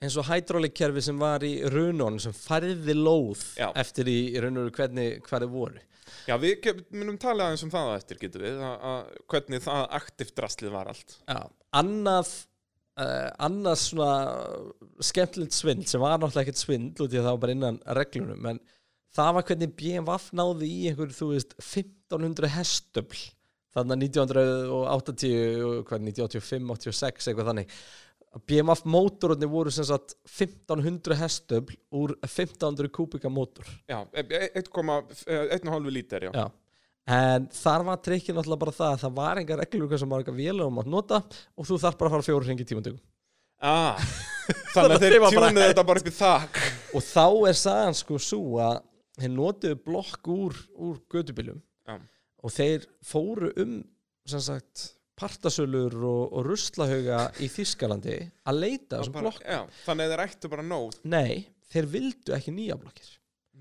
[0.04, 3.70] Eins og hydrolikkerfi sem var í runón sem færði lóð Já.
[3.80, 5.84] eftir í, veru hvernig hvað þið voru
[6.28, 9.86] Já, við munum tala aðeins um það á eftir, getum við, að, að hvernig það
[9.98, 11.16] aktivt draslið var allt.
[11.28, 11.40] Já.
[11.80, 12.32] annað
[13.00, 14.12] uh, annað svona
[15.04, 18.50] skemmtilegt svindl sem var náttúrulega ekkert svindl út í að það var bara innan reglunum
[18.54, 18.62] en
[19.14, 23.24] það var hvernig BMWF náði í einhver þú veist 1500 hestöfl
[23.74, 25.36] þannig að 1980
[25.66, 27.78] og hvað 1985, 86 eitthvað þannig
[28.50, 35.92] BMF mótorunni voru sem sagt 1500 hestöfl úr 1500 kubika mótor Já, e- e- 1,5
[35.94, 36.26] lítar,
[37.06, 40.40] en þar var trikkið náttúrulega bara það að það var engar reglur sem var eitthvað
[40.40, 41.20] vélum að nota
[41.58, 43.02] og þú þarf bara að fara fjóru hringi tímantökum
[43.64, 43.96] Ah,
[44.74, 46.58] þannig að þeir tjúnuðu þetta bara upp í þak.
[46.98, 48.82] og þá er sagan sko svo að
[49.22, 51.96] þeir notuðu blokk úr, úr gödubílum Já.
[52.44, 53.78] og þeir fóru um
[54.28, 54.90] sem sagt
[55.24, 58.20] partasölur og, og ruslahauga í Þískalandi
[58.50, 60.96] að leita þessum blokk já, þannig að þeir ættu bara nóg.
[61.08, 63.12] nei, þeir vildu ekki nýja blokkir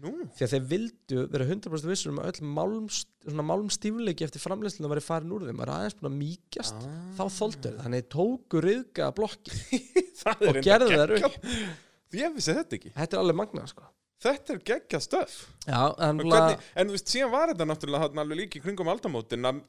[0.02, 4.42] Nú, því að þeir vildu vera 100% vissur um að öll málmst, svona málmstífleiki eftir
[4.42, 6.96] framleyslinu væri farin úr þeim, var aðeins búin að mýkjast Ah.
[7.20, 9.52] þá þóldu þeir, þannig tóku riðga blokki
[10.24, 11.28] það og gerðu geggjað.
[11.28, 12.90] upp Ég vissi þetta ekki.
[12.96, 13.86] þetta er alveg magnað sko
[14.22, 15.32] Þetta er geggjað stöf.
[15.66, 19.62] Já, en, þú veist, síðan var þetta náttúrulega alveg líka í kringum aldamótin að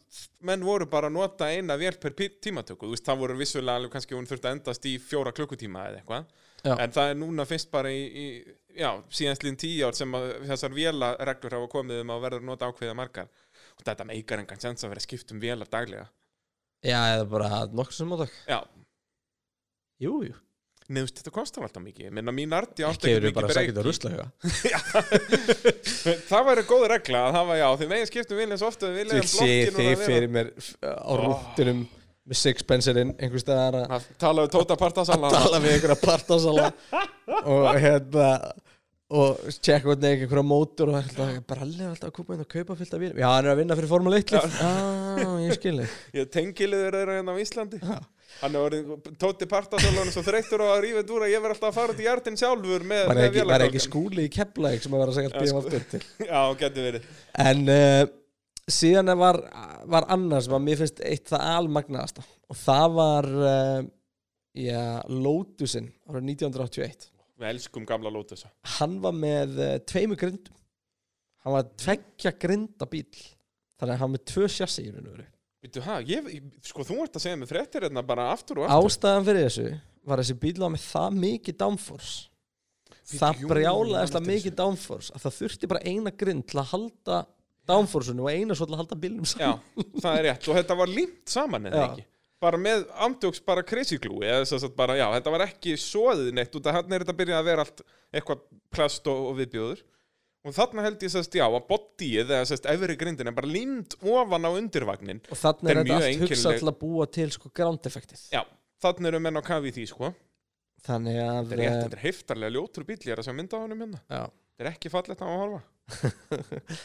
[0.45, 2.85] menn voru bara að nota eina vél per tímatöku.
[2.85, 6.03] Þú veist, það voru vissulega alveg kannski hún þurfti að endast í fjóra klukkutíma eða
[6.03, 6.29] eitthvað.
[6.77, 8.25] En það er núna fyrst bara í, í
[8.77, 12.69] já, síðanslíðin tíu ár sem að þessar vélareglur hafa komið um að verða að nota
[12.69, 13.33] ákveða margar.
[13.73, 16.07] Og þetta meikar engan sens að vera skipt um vélar daglega.
[16.83, 18.59] Já, eða bara nokkuð sem mótak Já,
[20.91, 22.09] Veist, þetta kostar alltaf mikið.
[22.15, 24.23] Minna, mín arti átti ekki eru mikið að breyki.
[26.29, 28.97] Það væri góð regla að það var, já, þið megin skiptum vilja svo ofta við
[28.99, 30.49] vilja Ég sé þið fyrir mér
[30.83, 31.85] á rúttunum
[32.23, 36.69] með sixpenserinn einhver staðar að Að tala við Tóta Partasala tala við einhverja partasala
[37.43, 38.27] og hérna
[39.13, 42.77] og tjekka hvernig einhverja mótor og er bara alveg alltaf að koma inn og kaupa
[42.79, 45.75] fyllt af bílum Já, hann er að vinna fyrir Formule 1 lif Já, ég skil
[45.81, 45.97] þig.
[46.17, 47.81] Ég tengiliður þeirra hérna á Íslandi.
[47.83, 47.97] Já.
[48.41, 48.89] Hann er orðið,
[49.21, 52.07] Tóti Partasala svo þreyttur á að rífa dúra Ég verð alltaf að fara út í
[52.07, 53.69] hjartin sjálfur með, Var ekki, var vélarkrókinn.
[53.69, 56.01] ekki skúli í Keflæk sem að vera að segja allt bíum aftur til?
[56.31, 57.07] Já, getur verið.
[57.45, 58.01] En uh,
[58.79, 59.39] síðan var,
[59.95, 62.25] var annars sem að mér finnst eitt það almagnaðasta.
[62.51, 63.79] Og það var uh,
[64.59, 67.09] já, Lotusin árið 1981
[67.43, 70.57] Við elskum gamla Lótusa hann var með uh, tveimu grindum.
[71.43, 75.15] Hann var tveggja grinda bíl þannig að hann var með tvö sjassi í raun og
[75.17, 75.25] veru
[75.63, 76.25] Vittu, ég,
[76.67, 78.89] sko, þú ert að segja mig fréttir hérna bara aftur og aftur.
[78.89, 79.67] Ástæðan fyrir þessu
[80.03, 82.15] var þessi bíl var með það mikið downforce.
[82.91, 87.19] Bíddu, það brjálaðist að mikið downforce að það þurfti bara eina grind til að halda
[87.69, 90.49] downforceinu og eina svo til að halda bílnum Já, saman það er rétt.
[90.49, 91.85] Og þetta var límt saman eða Já.
[91.91, 92.05] ekki?
[92.43, 96.33] Bara með andjóks bara crazy glue eða þess að bara, já, þetta var ekki soðið
[96.35, 98.41] neitt af hann er þetta byrjað að vera allt eitthvað
[98.75, 99.83] plast og, og viðbjóður
[100.43, 103.95] og þarna held ég sérst, já, að bodyið eða sérst, efri grindin er bara límt
[104.01, 105.23] ofan á undirvagnin.
[105.29, 108.43] Og Þetta er þetta allt hugsað til að búa til sko ground effektið Já,
[108.83, 110.11] þannig eru menn á kafi í því, sko.
[110.83, 113.63] Þannig að Þetta er þetta er heiftarlega ljótur bíl, ég er að sjá mynda á
[113.63, 114.03] honum hérna.
[114.11, 114.23] Já.
[114.53, 115.63] Þetta er ekki fallegt á að horfa.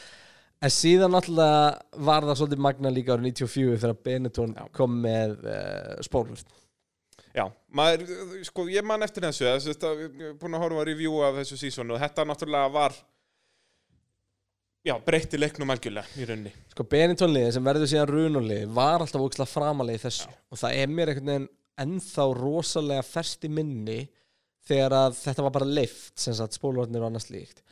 [0.59, 4.63] En síðan náttúrulega var það svolítið magna líka árið 94 þegar Benetton Já.
[4.65, 6.41] Eh, kom með uh, spólvörð
[7.29, 8.03] Já, maður,
[8.47, 11.59] sko, ég man eftir þessu, þessu, ég er búin að horfa að review af þessu
[11.61, 12.95] sísonu og þetta náttúrulega var,
[14.87, 16.53] já, breytti leiknum algjörlega í rauninni.
[16.73, 20.79] sko Benetton liðið sem verður síðan runulið var alltaf ógislega framalega í þessu og það
[20.83, 21.49] er mér einhvern veginn
[21.79, 23.99] ennþá rosalega ferst í minni
[24.69, 27.63] þegar að þetta var bara leift sem sagt spólvarnir og annars líkt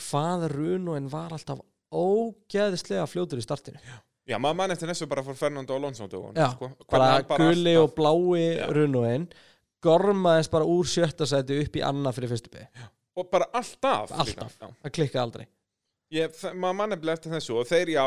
[0.00, 1.60] hvað runulinn var alltaf
[1.92, 3.80] ógeðislega fljótur í startinu
[4.30, 6.68] Já, maður man eftir þessu bara fór Fernando Alonso dögun, Já, sko.
[6.92, 8.66] Bara hann gulli og blái Já.
[8.76, 9.24] runulinn
[9.82, 12.84] gormaðist bara úr sjötta sæti upp í annað fyrir fyrstu beig
[13.18, 14.12] Og bara alltaf.
[14.14, 14.54] Alltaf.
[14.60, 14.68] Já.
[14.84, 15.46] það klikkaði aldrei
[16.10, 18.02] Ég, maður man nefnilega eftir þessu og þeir, já,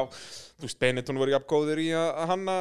[0.59, 2.55] þú veist, Benetton voru jafn góðir í að hanna,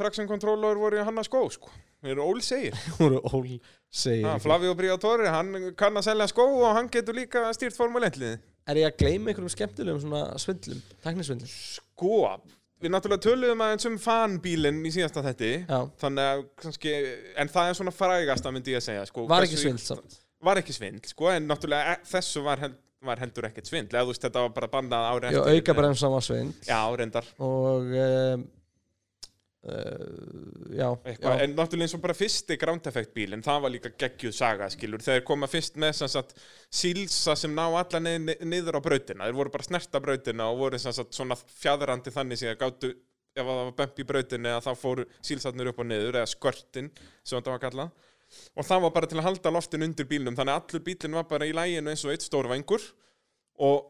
[0.00, 1.72] traction controller voru í að hanna skó, sko.
[2.00, 2.76] Þeir eru ól segir.
[3.02, 3.48] voru ól
[3.92, 4.28] segir.
[4.40, 8.38] Flavio Briatore, hann kann að selja skó og hann getur líka stýrt Formule 1 liði.
[8.68, 12.18] er ég að gleyma einhverjum skemmtilegum svona svindlum teknisvindlum Sko,
[12.84, 15.78] við náttúrulega töluðum aðeins um fanbílinn í síðasta þetti Já.
[16.02, 16.92] Þannig að kannski,
[17.40, 20.60] en það er svona frægasta myndi ég að segja sko, var ekki svindl samt Var
[20.60, 22.76] ekki svindl, sko, en náttúrulega e- þessu var, hel,
[23.06, 23.94] var heldur ekkert svindl.
[23.94, 26.54] Eða þú veist, þetta var bara bannað ári Já, auka bremsa var svindl.
[26.66, 27.28] Já, reyndar.
[27.44, 28.44] Og um,
[29.68, 31.44] uh, já, Eitthvað, já.
[31.44, 35.04] En náttúrulega eins og bara fyrsti Ground Effect bílinn, það var líka geggjuð saga, skilur
[35.04, 36.34] Þeir koma fyrst með sem sagt
[36.80, 39.28] sílsa sem ná alla niður, niður á brautina.
[39.28, 42.94] Þeir voru bara snerta brautina og voru sem sagt svona fjadrandi þannig sem að gátu
[43.38, 46.88] ef það var bömp í brautinu að þá fóru sílsatnir upp og niður eða skörtin
[47.22, 48.06] sem þetta var kallað
[48.54, 50.36] og það var bara til að halda loftin undir bílnum.
[50.38, 52.84] Þannig að allur bílinn var bara í læginu eins og eitt stór vengur
[53.58, 53.88] og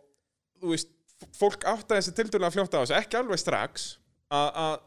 [0.60, 0.92] þú veist,
[1.38, 3.88] fólk áttaði þessi tildurlega fljóta á þessu, ekki alveg strax
[4.34, 4.84] að,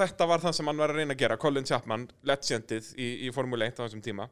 [0.00, 3.32] þetta var það sem hann var að reyna að gera Colin Chapman, legendið í, í
[3.34, 4.28] Formule 1 á þessum tíma.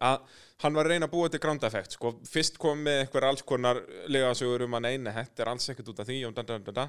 [0.00, 0.22] Að
[0.64, 2.14] hann var að reyna að búa ground effect sko.
[2.24, 6.00] fyrst kom með eitthvað alls konar legasögur um að neina, þetta er alls ekkert út
[6.00, 6.86] af því da, da, da,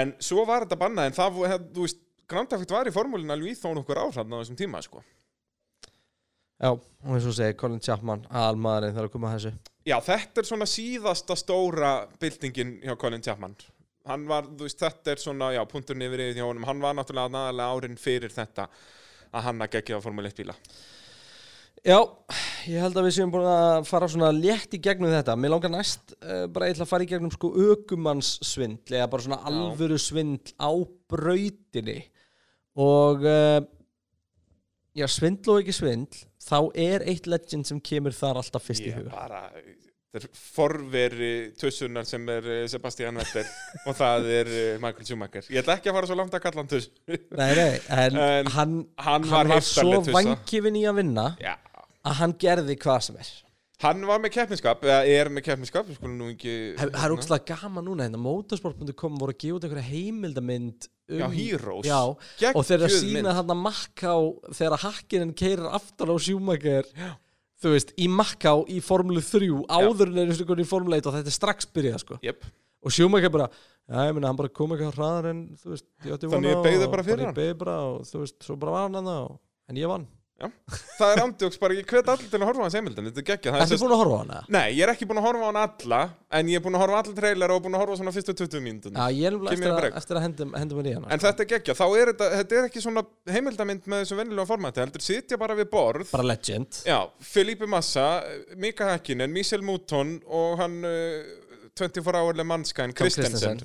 [0.00, 1.40] en svo var þetta bannað en það,
[1.72, 4.82] þú veist, ground effect var í formúlinu alveg í þó nokkur áhrifn á þessum tíma
[4.84, 5.02] sko.
[6.62, 9.52] Já, og eins og segi Colin Chapman, aðalmaðurinn þarf að koma að þessu.
[9.90, 11.92] Já, þetta er svona síðasta stóra
[12.22, 13.56] byltingin hjá Colin Chapman.
[14.06, 16.96] Hann var, þú veist, þetta er svona, já, punkturinn yfir yfir hjá honum, hann var
[16.98, 18.66] náttúrulega aðalega árin fyrir þetta
[19.32, 20.56] að hann að gegja á Formule 1 bíla.
[21.82, 21.96] Já,
[22.70, 25.34] ég held að við séum búin að fara svona létt í gegnum þetta.
[25.34, 29.40] Mér langar næst uh, bara eitthvað að fara í gegnum sko ökumannssvindl eða bara svona
[29.40, 29.46] Já.
[29.50, 30.70] alvöru svindl á
[31.10, 31.96] brautinni.
[32.78, 33.58] Og uh,
[34.94, 38.92] já, svindl og ekki svindl þá er eitt legend sem kemur þar alltaf fyrst í
[38.94, 39.12] huga.
[39.14, 39.42] bara,
[40.12, 43.46] þetta er forveri tussunar sem er eh, Sebastian Vettel
[43.88, 45.46] og það er eh, Michael Schumacher.
[45.52, 46.90] Ég ætla ekki að fara svo langt að kalla hann tuss.
[47.40, 51.54] Nei, nei, en, En hann, hann hann var var svo vangifin í að vinna Já,
[52.02, 53.32] að hann gerði hvað sem er.
[53.82, 59.16] Hann var með keppniskap eða er með keppniskap, Það er ógslag gaman núna hérna, motorsport.com
[59.18, 61.86] voru að gefa út einhverja heimildamynd um, Já, Heroes.
[61.88, 61.98] Já,
[62.56, 63.18] og þeir eru að mynd.
[63.18, 64.14] sína þarna Makká
[64.58, 66.88] þegar hakkinin keirir aftan á Schumacher
[67.62, 71.06] þú veist, í Makká í Formule 3 áður en er eins og í Formule 1
[71.10, 72.42] og þetta er strax byrjað sko Jep.
[72.82, 73.46] og Schumacher bara,
[73.86, 76.66] já ég meina hann bara kom eitthvað hraðar en þú veist, ég Þannig vona ég
[76.66, 77.38] beygði og bara fyrir ég hann.
[77.92, 79.38] og veist, svo bara var hann að það
[79.72, 80.08] en ég vann
[80.98, 83.26] það er andjóks bara, ég hvet allir til að horfa á hans heimildin þetta er
[83.30, 84.40] geggja, það er sérst búin að horfa á hana?
[84.56, 86.00] Nei, ég er ekki búin að horfa á hann alla
[86.38, 88.14] en ég er búin að horfa á alla trailer og búin að horfa á svona
[88.16, 89.96] fyrstu 20 mínútur Já, ég er nefnilega Give me eftir, a að- break.
[90.02, 92.58] eftir að hendum, hendum henni í hana En þetta er geggja, þá er þetta, þetta
[92.62, 93.04] er ekki svona
[93.36, 96.10] heimildamind með þessu vennilega formati, heldur sitja bara við borð.
[96.12, 96.82] Bara legend.
[96.86, 98.06] Já, Felipe Massa,
[98.56, 101.22] Mika Häkkinen, Michel Mouton og hann uh,
[101.78, 103.62] 24 hourle mannskæn Kristensen.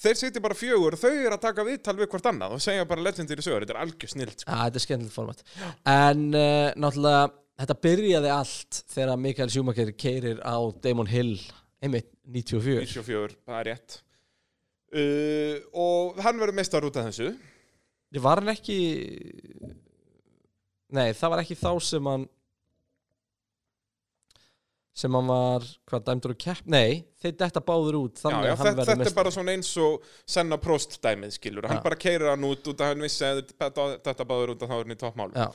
[0.00, 3.04] Þeir sitja bara fjögur, þau eru að taka viðtal við hvort annað og segja bara
[3.04, 4.54] legendir í sögur, þetta er algjör snilt sko.
[4.62, 5.44] Þetta er skemmtilegt format.
[5.92, 7.26] En uh, náttúrulega,
[7.60, 11.36] þetta byrjaði allt þegar Mikael Schumacher keirir á Damon Hill
[11.84, 13.98] einmitt, 94 94, það er rétt.
[14.94, 17.34] Uh, og hann verður mestar út af þessu.
[18.14, 18.78] Ég var hann ekki
[20.94, 22.28] Nei, það var ekki þá sem hann
[24.94, 28.84] sem hann var, hvað dæmdur og kepp nei, þeir detta báður út Já, já, þetta,
[28.92, 30.04] þetta er bara svona eins og
[30.36, 31.66] senna prost dæmið, skilur.
[31.70, 34.70] Hann bara keirir hann út út að hann vissi að þetta, þetta báður út að
[34.70, 35.34] þá er hann í toppmálum.
[35.34, 35.48] Já.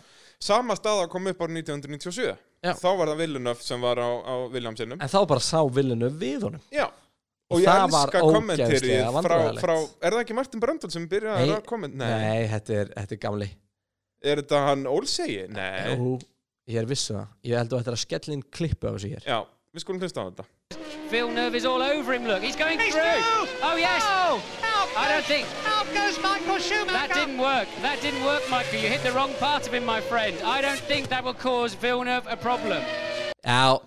[0.44, 2.34] Sama staða kom upp árið 1997.
[2.60, 2.74] Já.
[2.76, 5.00] Þá var það Villeneuve sem var á, á Williamsinum.
[5.00, 6.90] en þá bara sá villinu við honum Já.
[7.50, 11.64] Og Og, ég elska kommenterið frá, frá, er það ekki Martin Bröndal sem byrjaði að
[11.66, 11.96] komment?
[11.98, 13.48] nei, þetta, er, þetta er gamli
[14.20, 15.46] Er þetta hann Ólsegi?
[15.56, 15.96] Nei.
[16.70, 19.09] Ég er vissu það ég held að þetta er að skella inn klippu af þessu
[19.15, 19.39] hér Já,
[19.74, 20.45] við skulum hlusta á þetta.
[21.09, 22.28] Villeneuve is all over him.
[22.30, 23.24] Look, he's going through.
[23.65, 24.03] Oh yes.
[24.97, 27.13] I don't think Out goes Michael that Schumacher.
[27.17, 27.67] didn't work.
[27.82, 28.80] That didn't work, Michael.
[28.80, 30.38] You hit the wrong part of him, my friend.
[30.45, 32.82] I don't think that will cause Villeneuve a problem.
[33.41, 33.80] Já,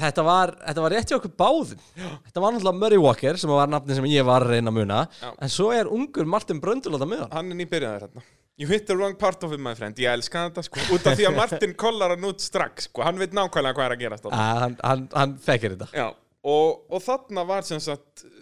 [0.00, 1.80] þetta var, þetta var rétt hjá okkur báðum
[2.24, 5.00] Þetta var náttúrulega Murray Walker sem var nafni sem ég var að reyna að muna
[5.20, 5.32] Já.
[5.42, 8.22] En svo er ungur Martin Bröndul á það með hann Hann er nýbyrjaður hérna.
[8.60, 9.96] You hit the wrong part of it, my friend.
[9.96, 10.82] Ég elska þetta, sko.
[10.92, 13.00] Út af því að Martin kollar hann út strax, sko.
[13.06, 14.26] Hann veit nákvæmlega hvað er að gerast.
[14.36, 16.08] Ah, hann, hann, hann þekkir þetta Já,
[16.52, 18.34] og, og þarna var sem sagt uh,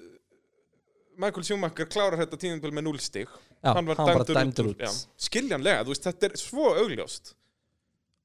[1.23, 4.83] Michael Schumacher klárar þetta tíðinböl með 0 stig Já, hann bara dæmdur út.
[4.83, 4.91] Já,
[5.29, 7.33] skiljanlega, þú veist, þetta er svo augljóst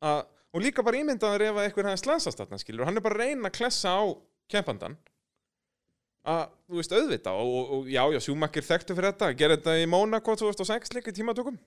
[0.04, 3.18] að, og líka bara ímyndaður ef að eitthvað hans slansast þarna skilur, hann er bara
[3.18, 4.02] að reyna að klessa á
[4.54, 4.98] kempandan
[6.30, 9.88] að, þú veist, auðvita og, og, já, já, Schumacher þekktu fyrir þetta, gerði þetta í
[9.90, 11.58] Monaco 2006 líka í tímatökum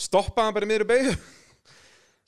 [0.00, 1.14] stoppaði hann bara miðri beigju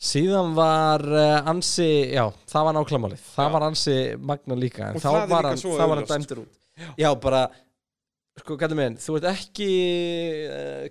[0.04, 3.52] Síðan var uh, ansi, já, það var nákvæmálið Það Já.
[3.54, 6.56] var ansi magna líka En Og þá var hann, þá var hann dæmdur út.
[7.00, 7.42] Já, bara,
[8.42, 9.68] sko, gæti minn Þú ert ekki
[10.50, 10.88] uh,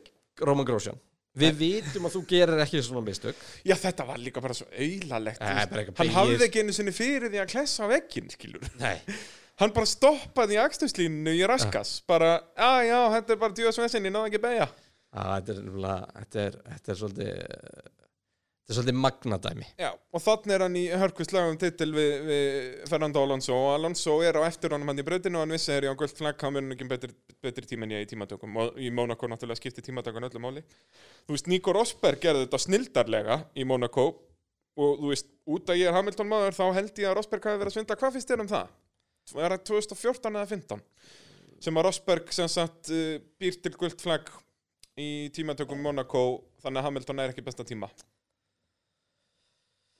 [0.48, 0.98] Roman Grosjean
[1.38, 3.38] Við vitum að þú gerir ekki svona mistök.
[3.66, 7.48] Já, þetta var líka bara svo auðalegt Hann hafði ekki einu sinni fyrir því að
[7.56, 8.68] klessa á vegginn, skilur.
[8.78, 9.00] Nei.
[9.62, 14.14] Hann bara stoppaði í akstuslínu í raskas Bara, já, já, þetta er bara djúðasvesin, ég
[14.14, 14.68] náði ekki að beigja
[15.14, 15.66] þetta er
[16.14, 17.92] þetta er, þetta er svolítið
[18.64, 22.52] Þetta er svolítið magnadæmi Já, og þannig er hann í hörkvislegum titil við, við
[22.88, 25.88] Fernando Alonso og Alonso er á eftir honum hann í brautinu og hann vissi þegar
[25.90, 27.10] ég á gullt flagg hann verður ekki betri,
[27.44, 30.64] betri tíma en ég í tímatökum og í Monaco náttúrulega skipti tímatökun öllu máli
[31.28, 34.08] Þú veist, Nico Rosberg gerði þetta snildarlega í Monaco
[34.80, 37.60] og þú veist, út að ég er Hamilton maður þá held ég að Rosberg hafi
[37.66, 38.72] verið að svindla hvað finnst þér um það?
[39.44, 40.88] Er það 2014 eða 15?
[41.64, 44.32] sem að Rosberg sem sagt uh, býr til gullt flagg
[45.00, 47.90] í tímatökum Monaco þannig að Hamilton er ekki besta tíma.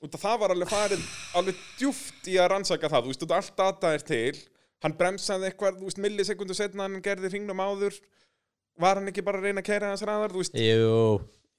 [0.04, 1.04] Af það var alveg farið
[1.38, 4.34] alveg djúft í að rannsaka það þú veist, allt data er til.
[4.84, 7.96] Hann bremsaði eitthvað, þú veist, millisekundu setna hann gerði hringnum áður.
[8.80, 10.58] Var hann ekki bara að reyna að kæra hans ræðar, þú veist?
[10.60, 10.98] Jú,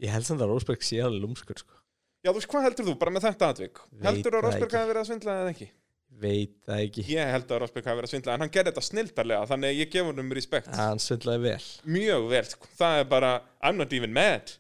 [0.06, 1.80] ég held samt að Rósberg sé alveg lúmskur sko.
[2.22, 3.82] já, þú veist, hvað heldur þú, bara með þetta atvik?
[4.06, 4.78] Heldur að ekki.
[4.78, 5.72] hafi verið að svindla eða ekki
[6.22, 7.06] Veit það ekki.
[7.12, 9.80] Ég held að Rosberg hafi verið að svindla, en hann gerði þetta snildarlega þannig að
[9.82, 10.70] ég gef honum respekt.
[10.80, 11.66] Hann svindlaði vel.
[11.98, 12.70] Mjög vel, sko.
[12.80, 14.54] það er bara I'm not even mad.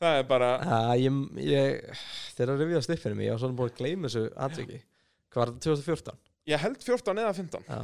[0.00, 2.02] Það er bara, ah, ég, ég,
[2.40, 4.78] eru að rifjast upp fyrir mig Ég var svona búin að gleyma þessu atviki.
[5.28, 6.20] Hvað var þetta 2014?
[6.48, 7.80] ég held 14 eða 15 Já,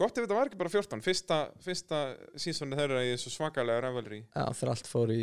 [0.00, 2.02] gott ef þetta var ekki bara 14 fyrsta, fyrsta
[2.38, 5.22] sísoni þeirra í þessu svakalega ræðvalri já þeir allt fór í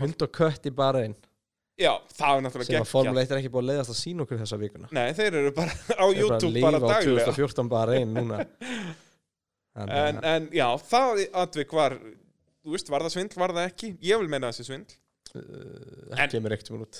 [0.00, 1.16] Hund og kött í bara einn
[1.80, 2.90] já, það er Sem náttúrulega að geggjað.
[2.92, 4.90] Formule 1 er ekki búin að leiðast að sína okkur þessa vikuna.
[4.96, 7.28] Nei, þeir eru bara á Þeir eru YouTube bara bara, að lifa á daglega.
[7.30, 8.42] 2014 bara einn núna.
[9.80, 11.94] En, að en já, það atvik var
[12.60, 13.88] Þú veist, var það svindl, var það ekki?
[14.04, 14.96] Ég vil meina þessi svindl.
[15.30, 16.98] Það kemur ekkert um út.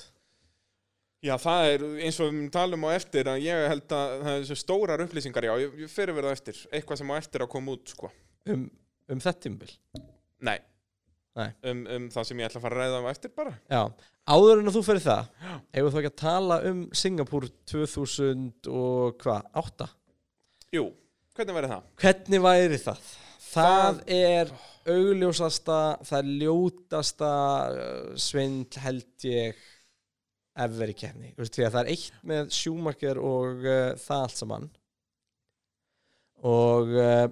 [1.20, 4.38] Já, það er eins og við talum á eftir að ég held að það er
[4.46, 6.62] þessu stórar upplýsingar Já, ég, ég fyrir verið á eftir.
[6.72, 8.08] Eitthvað sem á eftir að koma út, sko.
[8.48, 8.62] Um,
[9.12, 9.68] um þetta tímbil
[10.48, 10.56] Nei.
[11.38, 13.82] Um, um það sem ég ætla að fara að ræða á eftir bara Já,
[14.34, 15.28] áður en að þú fyrir það
[15.76, 19.86] Hefur þú ekki að tala um Singapúr 2000 og hvað, 8?
[20.74, 20.82] Jú,
[21.38, 21.86] hvernig verið það?
[22.02, 23.04] Hvernig væri það?
[23.50, 24.52] Það Það- er
[24.90, 25.78] augljósasta,
[26.10, 27.30] það er ljótasta
[27.70, 29.62] uh, svindl held ég
[30.60, 31.30] ever í kefni.
[31.38, 34.68] Það er eitt með sjúmarker og uh, það allt saman
[36.50, 37.26] og uh,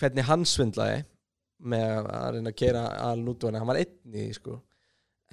[0.00, 1.02] hvernig hann svindlaði
[1.64, 4.58] með að reyna að keira að nútúana, hann var einn í því, sko.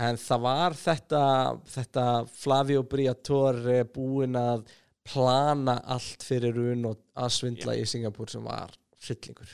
[0.01, 1.23] En það var þetta
[1.69, 4.63] þetta Flavio Briatore búinn að
[5.11, 9.51] plana allt fyrir run og að svindla í Singapúr sem var hryllingur.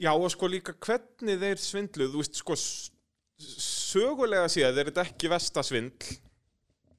[0.00, 2.56] Já, og sko líka hvernig þeir svindluð Þú veist, sko
[3.40, 6.14] Sögulega séð er þetta ekki vestasvindl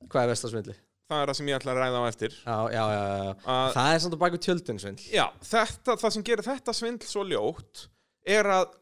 [0.10, 0.76] Hvað er vestasvindli?
[1.12, 2.36] Það er það sem ég ætla að ræða á eftir.
[2.40, 3.32] Já, já, já, já.
[3.52, 5.08] að, Það er samt að baka tjöldin svindl.
[5.12, 7.82] Já, þetta, það sem gerir þetta svindl svo ljótt
[8.28, 8.76] Er að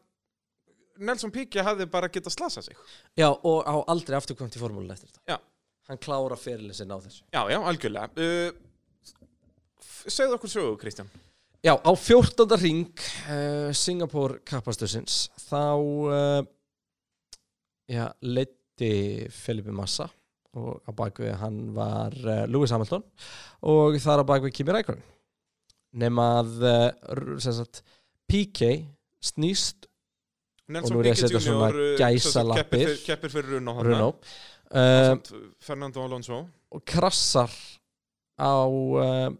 [1.00, 2.82] Nelson Piquet hafði bara getað slasað sig.
[3.16, 5.22] Já, og á aldrei afturkvæmt í formúlun eftir þetta.
[5.32, 5.38] Já.
[5.90, 7.24] Hann klára fyrirlið sinna á þessu.
[7.32, 8.12] Já, já, algjörlega.
[8.20, 8.66] Uh,
[10.10, 11.08] Segðu okkur sögu, Kristján.
[11.60, 12.56] Já, á 14.
[12.56, 16.40] ring uh, Singapore kappastöðsins þá uh,
[17.84, 20.06] já, leiddi Felipe Massa
[20.56, 23.04] og á bakvið hann var uh, Lewis Hamilton
[23.68, 25.04] og þar á bakvið Kimi Rækon
[26.00, 27.82] nema að uh,
[28.30, 28.72] PK
[29.20, 29.88] snýst
[30.70, 32.92] Nelson Og nú er ég að setja svona Jr., uh, gæsalappir.
[33.02, 33.82] keppir fyrir- þarna.
[33.82, 34.08] Bruno
[34.70, 35.14] uh,
[35.62, 37.50] Fernando Alonso og krassar
[38.38, 39.30] á uh,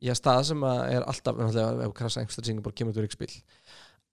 [0.00, 3.34] já, stað sem er alltaf ef krassa einhverstað Singapore kemur þú ríkspill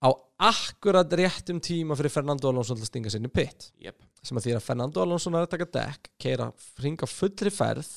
[0.04, 0.10] á
[0.52, 3.96] akkurat réttum tíma fyrir Fernando Alonso til að stinga sinni pitt yep.
[4.22, 6.50] sem að því að Fernando Alonso er að taka dekk keira
[6.82, 7.88] hringa fullri ferð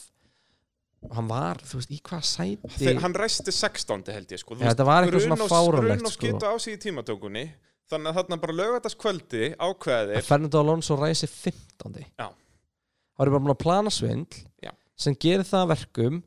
[1.14, 4.12] hann var, þú veist, í hvað sæti Þeir, hann ræsti 16.
[4.12, 4.56] held ég sko.
[4.58, 6.26] Ja, þetta var eitthvað svona fáránlegt, sko.
[6.26, 7.44] skýta á sig í tímatökunni
[7.88, 12.02] þannig að þarna bara lögataskvöldi ákveðir að Fernando Alonso ræsi 15.
[12.18, 12.26] Já.
[12.28, 14.72] Það var bara búin að plana svindl Já.
[14.98, 16.18] sem gerir það að verkum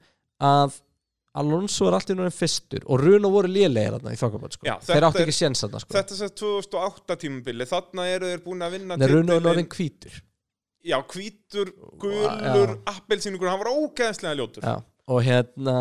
[0.42, 0.80] að
[1.42, 4.66] Alonso er alltaf núna fyrstur og Runo voru lélegir þarna í þokkaböld sko.
[4.68, 5.94] Já, þeir þetta áttu er- ekki séns þarna sko.
[5.96, 9.40] Þetta er sem sagt 2008 tímabili þarna eru þeir búin að vinna Nei, Runo er
[9.40, 10.18] titilinn- orðin hvítur
[10.84, 14.80] Já, hvítur, gulur, appelsínugur hann var ógeðslega ljótur Já.
[15.08, 15.78] og hérna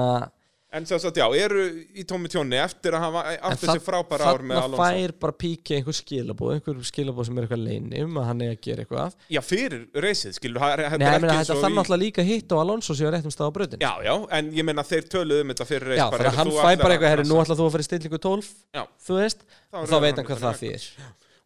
[0.73, 1.65] En sem sagt, já, eru
[1.99, 5.35] í tómi tjóni eftir að hafa en átt þessi frábæra ár með Alonso fær bara
[5.35, 8.85] píki einhver skilabóð einhver skilabóð sem er eitthvað leini um að hann er að gera
[8.85, 11.51] eitthvað Já, fyrir reysið, skilur það er- þetta Nei, er ég meina ekki þetta eins
[11.57, 13.93] og þannig í- alltaf líka hitt og Alonso séu á réttum stað á bröðin Já,
[14.07, 16.47] já, en ég meina þeir töluðu um þetta fyrir reys Já, bara, þannig að hann
[16.47, 17.51] þú fæ ætlar bara að eitthvað, herri, nú krassa.
[17.51, 18.83] ætla þú að fara í stillingu 12 Já.
[19.11, 20.87] þú veist, Þá er hann veit hann hvað það þýðir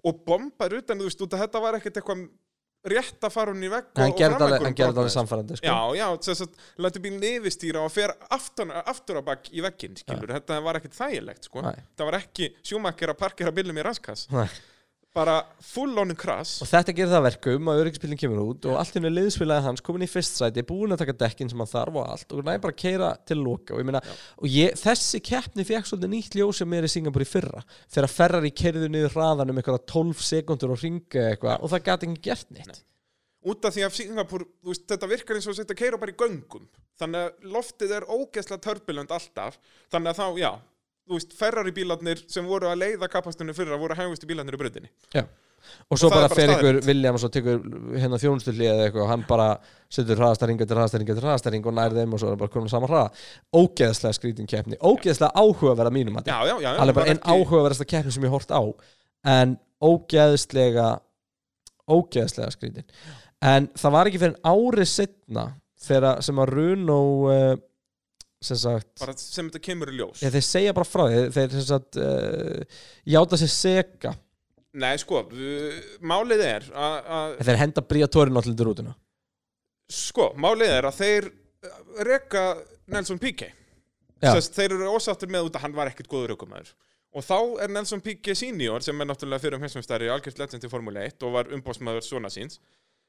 [0.04, 2.26] Og bombar utan, þú veist, að þetta var ekkert eitthvað
[2.84, 5.66] rétt að fara hún í vegg hann og, alveg- framveggur hann gerði það samfærandi sko.
[5.70, 9.96] Já, já, þess að læti bílinn yfirstýra og fer aftur, aftur á bakk í vegginn,
[10.04, 11.62] þetta var ekkert þægilegt, sko.
[11.64, 14.26] Það var ekki sjúmakkir að parkera bílum í raskas.
[14.34, 14.48] Nei.
[15.14, 16.56] Bara full on krass.
[16.64, 19.66] og þetta gerir það að verkum að öryggisbílinn kemur út og allt í henni liðsfélagi
[19.68, 22.42] hans komin í fyrst sæti búin að taka dekkin sem hann þarf og allt og
[22.42, 24.00] næði bara að keira til loka og, ég meina,
[24.40, 28.14] og ég, þessi keppni fekk svolítið nýtt ljós sem er í Singapur í fyrra þegar
[28.16, 32.26] Ferrari kerðu niður hraðan um eitthvað 12 sekundur og ringa eitthvað og það gæti ekki
[32.26, 32.82] gert neitt
[33.44, 36.64] Út af því að Singapur, veist, þetta virkar eins og þetta keira bara í göngum.
[36.96, 39.58] Þannig að loftið er ógeðslega turbulent alltaf.
[39.92, 40.50] Þannig að þá, já,
[41.08, 44.92] þú veist, Ferrari bílarnir sem voru að leiða kapastunni fyrra voru hægustu bílarnir í bröndinni.
[45.14, 45.26] Já.
[45.88, 46.78] og svo það er bara bara fer ykkur.
[46.88, 47.62] Williams og tekur
[47.96, 49.46] hérna þjónustulli eða eitthvað og hann bara
[49.96, 52.74] setur hraðastæring eftir hraðastæring eftir hraðastæring og nær þeim og svo er bara komin á
[52.74, 53.08] sama hraða
[53.56, 56.36] ógeðslega skrítin keppni, ógeðslega áhugaverða mínum að já,
[56.74, 58.62] alveg bara einn áhugaverðasta keppni sem ég hort á
[59.34, 60.88] en ógeðslega
[61.88, 62.88] ógeðslega skrítin
[63.44, 65.48] en það var ekki fyrir en árið setna
[65.84, 67.54] þegar sem að Runo uh,
[68.44, 70.22] sem sagt Bara sem þetta kemur í ljós.
[70.24, 72.78] ja, þeir segja bara frá því þeir sem sagt uh,
[73.14, 74.14] játa sér seka.
[74.74, 78.94] Nei, sko, uh, málið er að, að þeir henda Briatorin allir til rútuna.
[79.92, 81.76] Sko, málið er að þeir uh,
[82.08, 82.46] reka
[82.92, 83.60] Nelson Piquet
[84.24, 84.30] Já.
[84.38, 86.70] Sest, þeir eru ósáttir með út að hann var ekkert góður aukumæður
[87.14, 90.70] og þá er Nelson Piquet senior sem er náttúrulega fyrir um heimsumstæri algjörst legend í
[90.72, 92.56] Formule 1 og var umbóðsmaður svona síns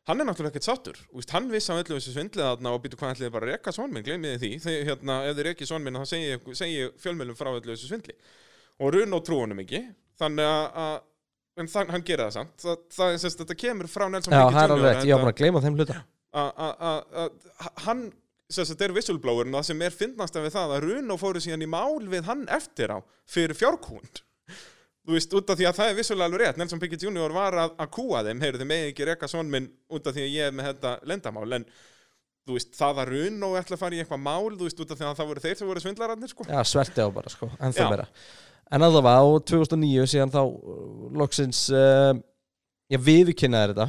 [0.07, 2.99] hann er náttúrulega ekkert sattur Úst, hann vissi á öllu þessu svindlið þarna og býtu
[2.99, 4.51] hvað ætliði bara að reka svonminn, gleymiði því?
[4.65, 8.15] Þegar hérna, ef þið rekið svonminn þá segi, segi fjölmjölum frá öllu þessu svindli.
[8.79, 9.81] Og Runo trú honum ekki
[10.19, 11.01] þannig að- að
[11.57, 12.57] en þann, hann gerir það samt.
[12.61, 15.33] Það, það sérst, þetta kemur frá Nelson Já, það er alveg ég var þetta- bara
[15.33, 15.97] að gleyma þeim hluta.
[16.35, 18.01] Að- hann
[18.49, 21.97] sagt er whistleblowerin það sem er fyndnast við það að Runo fóru síðan í mál
[22.11, 24.21] við hann eftir á fyrir fjárkúnd
[25.05, 27.35] þú veist, út af því að það er vissulega alveg rétt Nelson Piquet Jr.
[27.35, 30.25] var að, að kúa þeim heyrðu þið megi ekki reka son minn út af því
[30.25, 31.67] að ég er með þetta lendamál en
[32.45, 34.99] þú veist, það að Runo ætla að fara í eitthvað mál þú veist, út af
[34.99, 36.45] því að það voru þeir sem voru svindlararnir sko.
[36.49, 38.09] Já, sverti á bara, sko, en það meira
[38.73, 42.15] En allavega á 2009 síðan þá uh, loksins uh,
[42.89, 43.87] Já, viðurkynnaði þetta.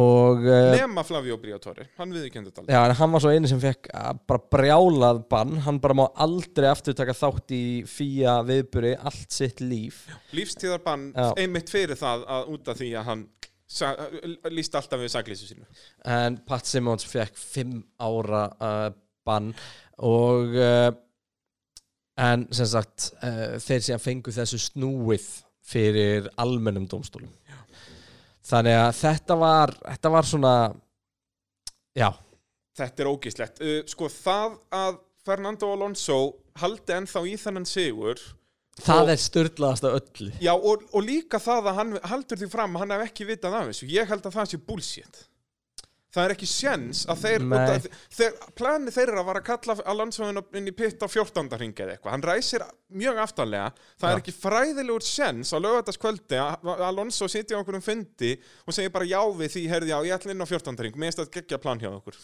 [0.00, 2.74] Og uh, nema Flavio Briatore, hann viðurkenndi þetta aldrei.
[2.76, 5.56] Já, en hann var svo eini sem fekk uh, bara brjálað bann.
[5.66, 10.06] Hann bara má aldrei aftur taka þátt í fía viðburi allt sitt líf.
[10.32, 13.26] Lífstíðarbann einmitt fyrir það að út af því að hann
[13.68, 13.92] sa-
[14.48, 15.68] lýst alltaf við saglísu sínu.
[16.16, 18.88] En Pat Simmons fekk fimm ára uh,
[19.28, 19.52] bann
[19.98, 20.88] Og uh,
[22.18, 25.26] En sem sagt uh, Þeir sem fengu þessu snúið
[25.68, 27.28] Fyrir almennum dómstólum
[28.48, 30.52] Þannig að þetta var Þetta var svona
[31.98, 32.10] Já,
[32.78, 33.60] Þetta er ógíslegt.
[33.60, 36.18] Uh, sko það að Fernando Alonso
[36.62, 38.20] haldi ennþá í þennan sigur
[38.78, 42.48] það Og- er störtlaðast af öllu Já og, og líka það að hann heldur því
[42.52, 43.88] fram að hann hef ekki vitað af þessu.
[43.90, 45.20] Ég held að það sé bullshit.
[46.08, 47.86] Það er ekki sjens að þeir, af-
[48.16, 49.74] þeir plani þeirra var að kalla
[50.30, 51.50] inn, á- inn í pitt á 14.
[51.60, 52.10] ringi eða eitthvað.
[52.14, 52.64] Hann ræsir
[52.96, 53.72] mjög aftanlega.
[54.00, 54.14] Það Já.
[54.14, 58.32] er ekki fræðilegur sjens á lögataskvöldi að Alonso sitja á okkur um fundi
[58.66, 60.80] og segja bara já við því, herði já, ég ætla inn á 14.
[60.88, 60.96] ring.
[60.96, 62.16] Mér finnst það geggja plan hjá okkur.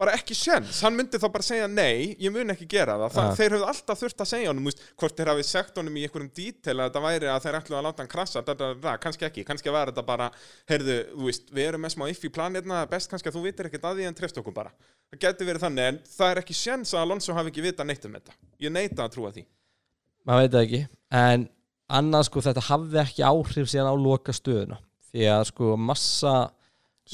[0.00, 3.32] Bara ekki sjens, hann myndi þá bara segja nei, ég mun ekki gera það, það
[3.40, 6.30] þeir höfðu alltaf þurft að segja honum, úst, hvort þeir hafi sagt honum í einhverjum
[6.36, 9.28] dítel að þetta væri að þeir ætlu að láta hann krassa, da, da, da, kannski
[9.28, 9.44] ekki.
[9.48, 10.30] Kannski var þetta bara,
[10.70, 10.96] heyrðu,
[11.26, 14.00] veist við erum með smá if í planirna, best kannski að þú vitir ekkert að
[14.00, 14.72] því en trefst okkur bara,
[15.12, 18.06] það geti verið þannig en það er ekki sjens að Alonso hafi ekki vita neitt
[18.08, 19.44] um þetta, ég neita að trúa því.
[20.28, 20.80] Maður veit það ekki.
[21.20, 21.46] En
[22.00, 24.80] annað sko þetta hafði ekki áhrif síðan á loka stöðuna
[25.10, 26.34] því að sko massa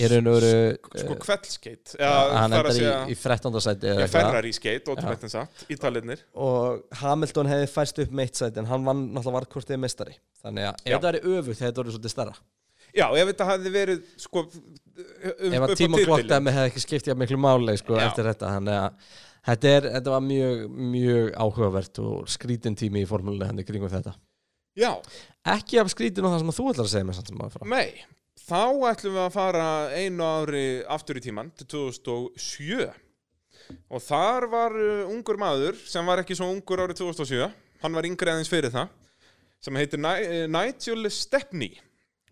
[0.04, 3.60] er raun og veru sko kveldskeitt, uh, hann það endar að í, í 13.
[3.64, 4.16] sæti Já, eitthvað.
[4.16, 8.84] Ferrari skeitt, ótrúleitt en satt, ítalirnir og Hamilton hefði fæst upp meitt sæti en hann
[8.86, 12.36] vann náttúrulega varkortið mestari þannig að ef þetta er öfugt þetta er svolítið starra
[12.96, 17.10] Já, ef þetta hefði verið sko, um, ef að tíma og klokkdæmi hefði ekki skipt
[17.10, 18.06] jafn miklu máli sko, Já.
[18.08, 18.52] eftir þetta.
[18.56, 19.10] Þannig að
[19.50, 20.62] þetta, er, þetta var mjög,
[20.94, 24.14] mjög áhugavert og skrítin tími í formúlinu henni kringum þetta.
[24.76, 24.90] Já,
[25.56, 27.20] ekki af skrítin og það sem að þú ætlar að segja mér
[28.36, 29.66] þá ætlum við að fara
[29.96, 32.86] einu ári aftur í tíman til 2007
[33.90, 37.48] og þar var uh, ungur maður sem var ekki svo ungur árið 2007
[37.82, 38.92] hann var yngri aðeins fyrir það
[39.66, 41.76] sem heitir eh, Nigel Stepney.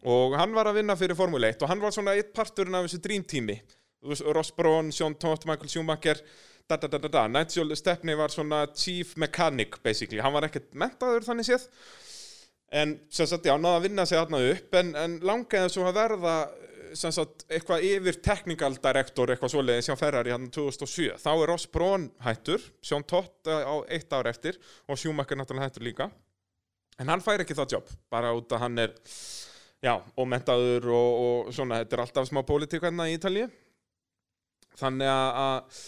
[0.04, 2.84] Og hann var að vinna fyrir Formule 1 og hann var svona eitt parturinn af
[2.84, 3.00] þessu
[4.04, 6.20] veist, Ross Braun, Sean Todt, Michael Schumacher
[6.68, 7.22] da, da, da.
[7.28, 11.64] Nigel Stepney var svona chief mechanic basically, hann var ekkert mentaður þannig séð
[12.74, 15.98] en sem sagt, já, náða að vinna sig þarna upp en, en langaði svo að
[16.00, 16.36] verða
[16.98, 21.66] sem sagt, eitthvað yfir technical director eitthvað svoleiðis hjá Ferrari hann 2007 þá er Ross
[21.70, 26.08] Braun hættur Sjón Tott eh, á eitt ár eftir og Schumacher náttúrulega hættur líka.
[27.02, 28.94] En hann fær ekki það jobb, bara út að hann er
[29.82, 33.48] já, ómentaður og, og svona, þetta er alltaf smá pólitík hérna í Ítalíu.
[34.78, 35.80] Þannig að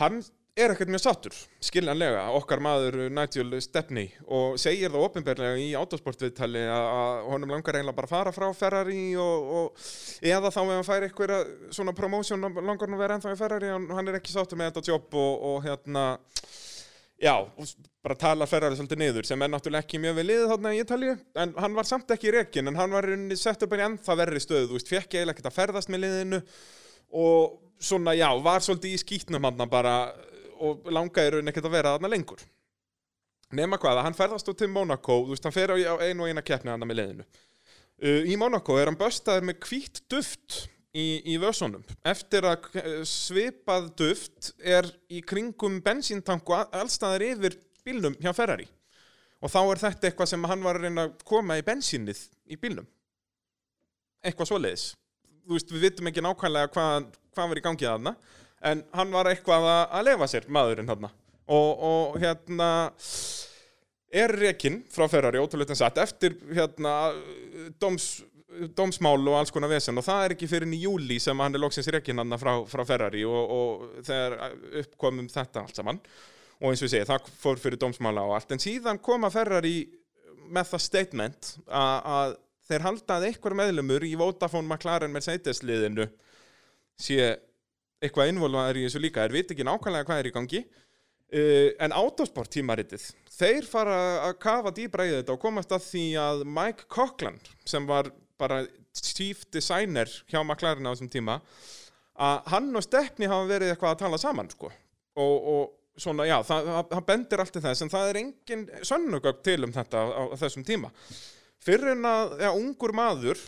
[0.00, 0.22] hann
[0.60, 6.64] er ekkert mjög sattur, skiljanlega okkar maður Nigel Stepney og segir það ofinberlega í autosportviðtali
[6.70, 9.84] að, honum langar eiginlega bara að fara frá Ferrari og, og
[10.32, 13.72] eða þá ef hann fær eitthvað svona promotion langar hann að vera ennþá í Ferrari
[13.74, 16.04] hann, hann er ekki sattur með þetta jobb og, og hérna
[17.20, 20.74] já, og bara tala Ferrari svolítið niður sem er náttúrulega ekki mjög vel liðið þarna
[20.74, 23.86] í Ítalíu en hann var samt ekki í rekin en hann var sett upp en
[23.90, 26.40] ennþá verri stöðu, þú veist, fekk eiginlega ekkert að ferðast með liðinu
[27.20, 29.94] og svona, já, var svolítið í skýtnum hann bara
[30.60, 32.42] og langaði raun ekkert að vera þarna lengur.
[33.56, 36.30] Nema hvað, hann ferðast út til Monaco þú veist, hann fer á á einu og
[36.30, 37.30] eina keppni hann með liðinu.
[38.00, 40.60] Uh, í Monaco er hann böstaður með hvítt duft
[40.96, 48.16] í, í vössunum eftir að eh, svipað duft er í kringum bensíntanku allstaðar yfir bílnum
[48.20, 48.68] hjá Ferrari.
[49.40, 52.58] Og þá er þetta eitthvað sem hann var að reyna að koma í bensínið í
[52.60, 52.88] bílnum.
[54.20, 54.90] Eitthvað svoleiðis.
[55.46, 58.14] Þú veist, við vitum ekki nákvæmlega hvað, hvað var í gangi þarna
[58.60, 61.12] en hann var eitthvað að, lefa sér maðurinn þarna.
[61.50, 62.70] Og, og hérna
[64.10, 67.12] er rekinn frá Ferrari ótrúlega satt eftir hérna
[67.82, 68.20] doms,
[68.76, 69.98] domsmál og alls konar vesen.
[69.98, 72.84] Og það er ekki fyrir í júli sem hann er loksins rekinn hann frá, frá
[72.86, 74.36] Ferrari og, og þegar
[74.82, 76.02] uppkomum þetta allt saman.
[76.60, 78.52] Og eins og ég segi, það fór fyrir domsmála og allt.
[78.52, 79.78] En síðan koma Ferrari
[80.50, 82.34] með það statement að,
[82.70, 86.06] þeir halda að einhver meðlumur í Vodafone McLaren Mercedes liðinu
[87.00, 87.32] sé
[88.00, 90.62] eitthvað innvolvaður í þessu líka, þeir veit ekki nákvæmlega hvað er í gangi.
[91.30, 93.96] Uh, en Autosport tímaritið, þeir fara
[94.26, 97.36] að kafa dýbra í þetta og komast að því að Mike Coughlin
[97.70, 98.08] sem var
[98.40, 98.64] bara
[98.98, 101.36] chief designer hjá McLaren á þessum tíma
[102.20, 104.72] að hann og Stepney hafa verið eitthvað að tala saman sko.
[105.22, 109.40] Og, og svona já, það, það- bendir allt til þess en það er engin sönnugögg
[109.46, 110.90] til um þetta á, á þessum tíma.
[111.62, 113.40] Fyrir en að já, ungur maður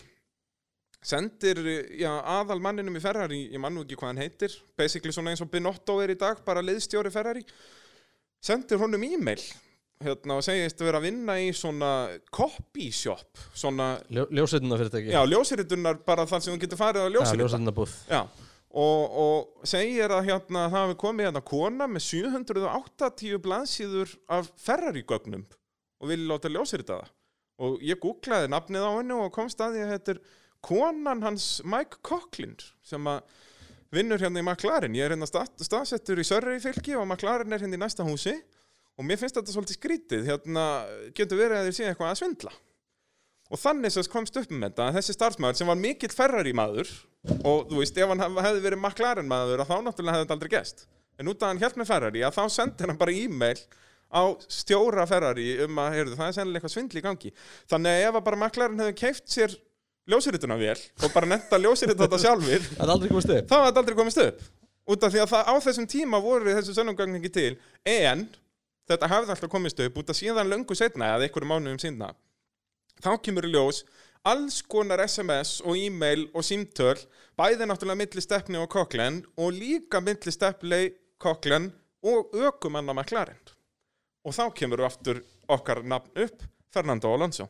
[1.03, 1.59] sendir
[1.99, 5.43] já, aðal manninum í Ferrari, ég mann nú ekki hvað hann heitir basically svona eins
[5.43, 7.43] og Binotto er í dag bara liðstjóri Ferrari
[8.43, 9.43] sendir honum e-mail
[10.03, 11.91] hérna, og segist að vera að vinna í svona
[12.35, 17.13] copy shop svona, Ljó, ljósveituna fyrirtæki já, ljósiritunar bara þar sem þú getur farið Já,
[17.17, 18.23] ljósirita Já,
[18.73, 25.45] og, og segir að hérna það hafi komið hérna kona með 780 blaðsíður af Ferrari-gögnum
[26.03, 27.11] og vilja láta ljósirita það.
[27.63, 30.23] Og ég googlaði nafnið á hennu og komst að því að þetta er
[30.65, 32.57] konan hans Mike Coughlin
[32.87, 33.23] sem að
[33.93, 34.95] vinnur hérna í McLaren.
[34.97, 38.33] Ég er hérna stað, staðsettur í Surrey fylki og McLaren er hérna í næsta húsi
[38.97, 40.27] og mér finnst þetta svolítið skrítið.
[40.31, 40.67] Hérna
[41.17, 42.55] getur verið að þeir sé eitthvað að svindla.
[43.53, 46.89] Og þannig sem komst upp með þetta, þessi starfsmæður sem var mikill Ferrari maður
[47.45, 50.37] og þú veist, ef hann hef- hefði verið McLaren maður að þá náttúrulega hefði þetta
[50.39, 50.87] aldrei gest.
[51.21, 53.61] En út að hann hjálp með Ferrari, að þá sendir hann bara e-mail
[54.09, 57.35] á stjóra Ferrari um að, heyrðu, það er sennilega eitthvað svindl í gangi.
[57.69, 59.55] Þannig að ef að bara McLaren hefði keift sér
[60.11, 63.49] ljósirituna vel og bara netta ljósirita þetta sjálfur, Það er aldrei komist upp.
[63.49, 64.43] Þá hafði þetta aldrei komist upp.
[64.93, 67.53] Út af því að það, á þessum tíma voru þessu sönnumgagn ekki til,
[67.87, 68.27] en
[68.91, 72.11] þetta hafði alltaf komist upp út af síðan löngu setna eða einhverju mánuðum sinna
[73.03, 73.83] þá kemur í ljós
[74.29, 77.01] alls konar SMS og e-mail og símtöl
[77.39, 80.93] bæði náttúrulega milli Stepney og Coughlin og líka milli Stepney,
[81.23, 81.73] Coughlin
[82.03, 83.39] og ökumanna McLaren.
[84.23, 87.49] Og þá kemur við aftur okkar nafn upp Fernando Alonso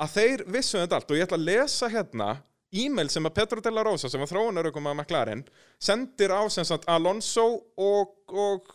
[0.00, 1.10] að þeir vissu þetta allt.
[1.10, 2.30] Og ég ætla að lesa hérna
[2.70, 5.42] e-mail sem að Pedro de la Rosa sem var þróunarökum að McLaren
[5.82, 8.70] sendir á sem sagt Alonso og, og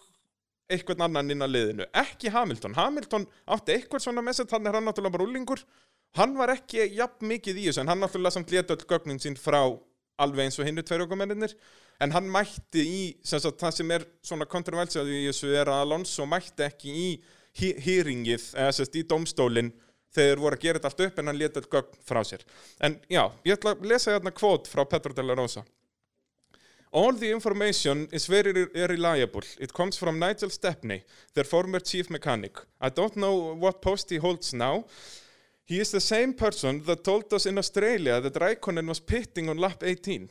[0.72, 2.76] einhvern annan inn að liðinu, ekki Hamilton.
[2.76, 5.62] Hamilton átti eitthvað svona message hann er hann náttúrulega bara úlingur.
[6.16, 9.38] Hann var ekki jafn mikið í þessu en hann náttúrulega samt leta öll gögnin sín
[9.40, 9.62] frá
[10.22, 11.56] alveg eins og hinnu tveir ökumennir
[12.04, 15.84] en hann mætti í sem sagt, það sem er svona kontroversið í þessu er að
[15.84, 17.10] Alonso mætti ekki í
[17.56, 19.74] hýringið eða sem sagt í domstólinn
[20.16, 22.45] þegar voru að gera þetta allt upp en hann leta öll gögn frá sér
[22.88, 25.66] en já, ég ætla að lesa hérna kvót frá Pedro de la Rosa
[26.95, 29.41] All the information is very re- reliable.
[29.59, 31.03] It comes from Nigel Stepney,
[31.34, 32.57] their former chief mechanic.
[32.80, 34.86] I don't know what post he holds now.
[35.66, 39.57] He is the same person that told us in Australia that Raikkonen was pitting on
[39.57, 40.30] lap 18.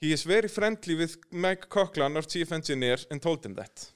[0.00, 3.92] He is very friendly with Mike Coughlin, our chief engineer, and told him that.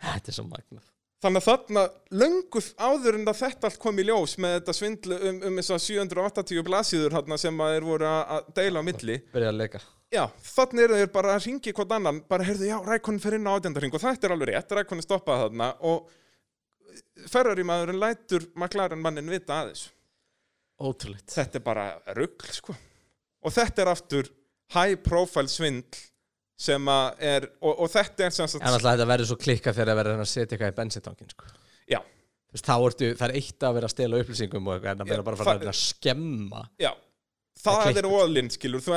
[0.00, 0.92] Þetta er svo magnað
[1.22, 1.82] Þannig að þarna
[2.18, 5.74] lönguð áður en að þetta allt kom í ljós með þetta svindlu um, um þess
[5.76, 9.18] að 780 blasíður þarna sem að þeir voru að deila á milli.
[9.34, 12.74] Byrja að leika Já, þannig eru þeir bara að ringi hvort annan, bara heyrðu, já,
[12.84, 16.10] Rækonin fer inn á átjöndarring og þetta er alveg rétt, Rækonin stoppaði þarna og
[17.32, 19.86] Ferrari maðurinn lætur McLaren mannin vita aðeins.
[20.82, 21.86] Ótrúleitt Þetta er bara
[22.18, 22.76] rugl, sko.
[23.46, 24.28] Og þetta er aftur
[24.74, 26.02] high profile svindl
[26.62, 29.72] sem að er, og, og þetta er sem sagt, En alltaf þetta verður svo klikka
[29.74, 31.52] þegar að verður að setja eitthvað í bensintankin sko.
[31.90, 34.92] já, Þú veist, Þá ertu, það er eitt að vera að stela upplýsingum og eitthvað
[34.94, 36.92] en að vera bara að fara það- að skemma já.
[37.62, 38.06] Það Það er klikkar.
[38.18, 38.92] óðlind, skilur, þú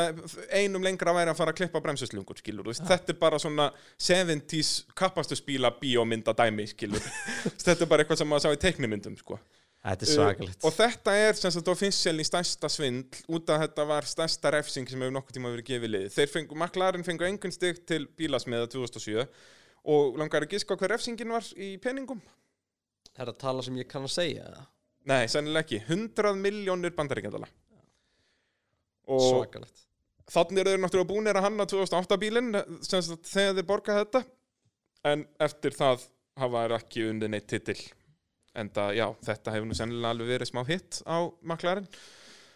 [0.58, 3.66] einum lengra væri að fara að klippa bremsuslungur, skilur, þú veist, þetta er bara svona
[4.00, 7.04] 70s kappastuspíla bíómynda dæmi, skilur,
[7.66, 9.38] þetta er bara eitthvað sem maður sá í teiknimyndum, sko.
[9.86, 13.62] Þetta er svakalegt Uh, og þetta er sem sagt official í stærsta svindl út af
[13.62, 16.16] þetta var stærsta refsing sem hefur nokkuð tíma verið gefið liðið.
[16.16, 19.28] Þeir fengu, McLaren fengu engun stygg til bílasmiða 2007
[19.94, 22.24] og langar að giska á hver refsingin var í peningum?
[23.14, 24.66] Er það tala sem ég kann að segja eða?
[25.06, 25.84] Nei, sennilega ekki.
[25.86, 27.52] 100 miljónir bandaríkjandala.
[29.14, 29.86] Og Svakalegt
[30.32, 32.56] þannig eru þeir náttúrulega búinir að hanna 2008 bílinn
[32.86, 34.22] sem sagt þegar þeir borga þetta
[35.12, 36.08] en eftir það
[36.42, 37.78] hafa þeir ekki undir neitt titil
[38.56, 41.90] en það, já, þetta hefur nú sennilega alveg verið smá hitt á McLaren.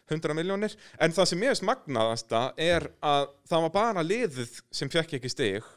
[0.10, 4.90] 100 miljónir, en það sem ég er smagnaðasta er að það var bara liðið sem
[4.90, 5.68] fekk ekki stig.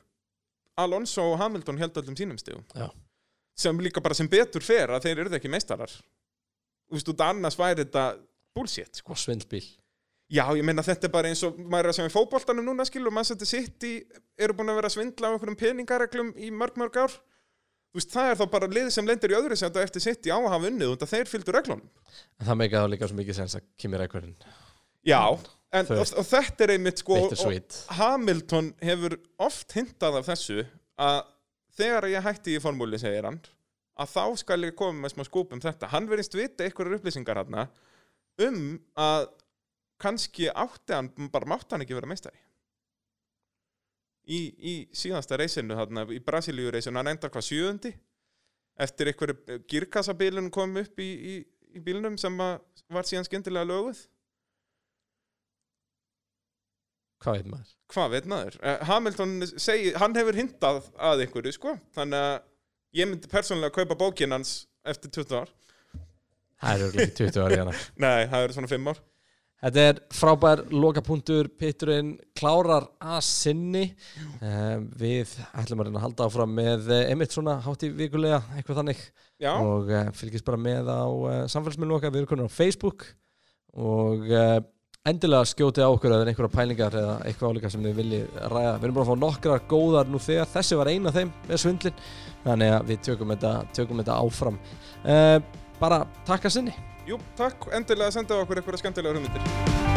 [0.80, 2.64] Alonso og Hamilton held öllum sínum stigum.
[2.72, 2.88] Já.
[3.52, 5.92] sem líka bara sem betur fer að þeir eru ekki meistarar.
[6.88, 8.04] Þú veist, út annars væri þetta
[8.56, 9.12] bullshit, sko.
[9.12, 9.66] Og svindlbíl.
[10.32, 12.86] Já, ég meina þetta er bara eins og maður er að segja í fótboltanum núna
[12.88, 13.92] skilur, maður setja sitt í
[14.40, 17.18] eru búin að vera að svindla á einhverjum peningareglum í mörg mörg ár
[17.96, 20.32] veist, það er þá bara lið sem lendir í öðru sem þetta eftir sitt í
[20.32, 21.88] á að hafa unnið og þeir fylgdu reglunum.
[22.40, 24.36] En það meika þá líka svo mikið sens að Kimi Rækverðin
[25.02, 25.22] Já,
[25.74, 27.18] en, og, og þetta er einmitt sko
[27.98, 30.62] Hamilton hefur oft hintað af þessu
[31.02, 31.20] að
[31.78, 33.40] þegar ég hætti í formúli segir hann
[34.02, 35.90] að þá skal ég koma með smá skúp um þetta.
[35.92, 37.58] Hann verðist vita einhverjar upplýsingar hann
[38.46, 38.62] um
[38.96, 39.26] að
[40.02, 42.38] kannski átti hann, bara mátti hann ekki vera meistari
[44.26, 47.92] í, í síðansta reysinu þarna, í Brasilíu reysinu, hann endar hvað sjöundi?
[48.80, 51.34] Eftir einhverju girkassabilun kom upp í, í,
[51.76, 54.06] í bílnum sem var síðan skyndilega löguð.
[57.22, 57.76] Hvað veit maður?
[57.92, 58.58] hvað veit maður?
[58.64, 62.36] Eh, Hamilton segi, hann hefur hintað að einhverju sko, þannig að
[62.98, 64.54] ég myndi persónulega kaupa bókin hans
[64.88, 65.52] eftir 20 ár.
[66.62, 67.74] Það er örugglega ekki 20 ári hana.
[68.04, 69.02] Nei, það eru svona 5 ár
[69.62, 71.46] Þetta er frábær lokapunktur.
[71.58, 73.84] Pitturinn klárar að sinni.
[74.42, 78.42] Um, Við ætlum að reyna að halda áfram með eh, einmitt svona hátt í vikulega
[78.56, 79.06] eitthvað þannig.
[79.42, 83.06] Já, og uh, fylgist bara með á uh, samfélagsmiðlum okkar, við erum konar á Facebook.
[83.78, 84.58] Og uh,
[85.06, 88.76] endilega skjóti á okkur eða einhverja pælingar eða eitthvað álíka sem þið viljið ræða.
[88.76, 90.54] Við erum bara að fá nokkrar góðar nú þegar.
[90.58, 92.06] Þessi var eina af þeim með svindlin
[92.42, 94.64] þannig að við tökum þetta, tökum þetta áfram.
[95.82, 96.74] Bara takk að sinni
[97.08, 97.70] jú, takk.
[97.74, 99.91] Endilega að senda okkur eitthvað skemmtilega hugmyndir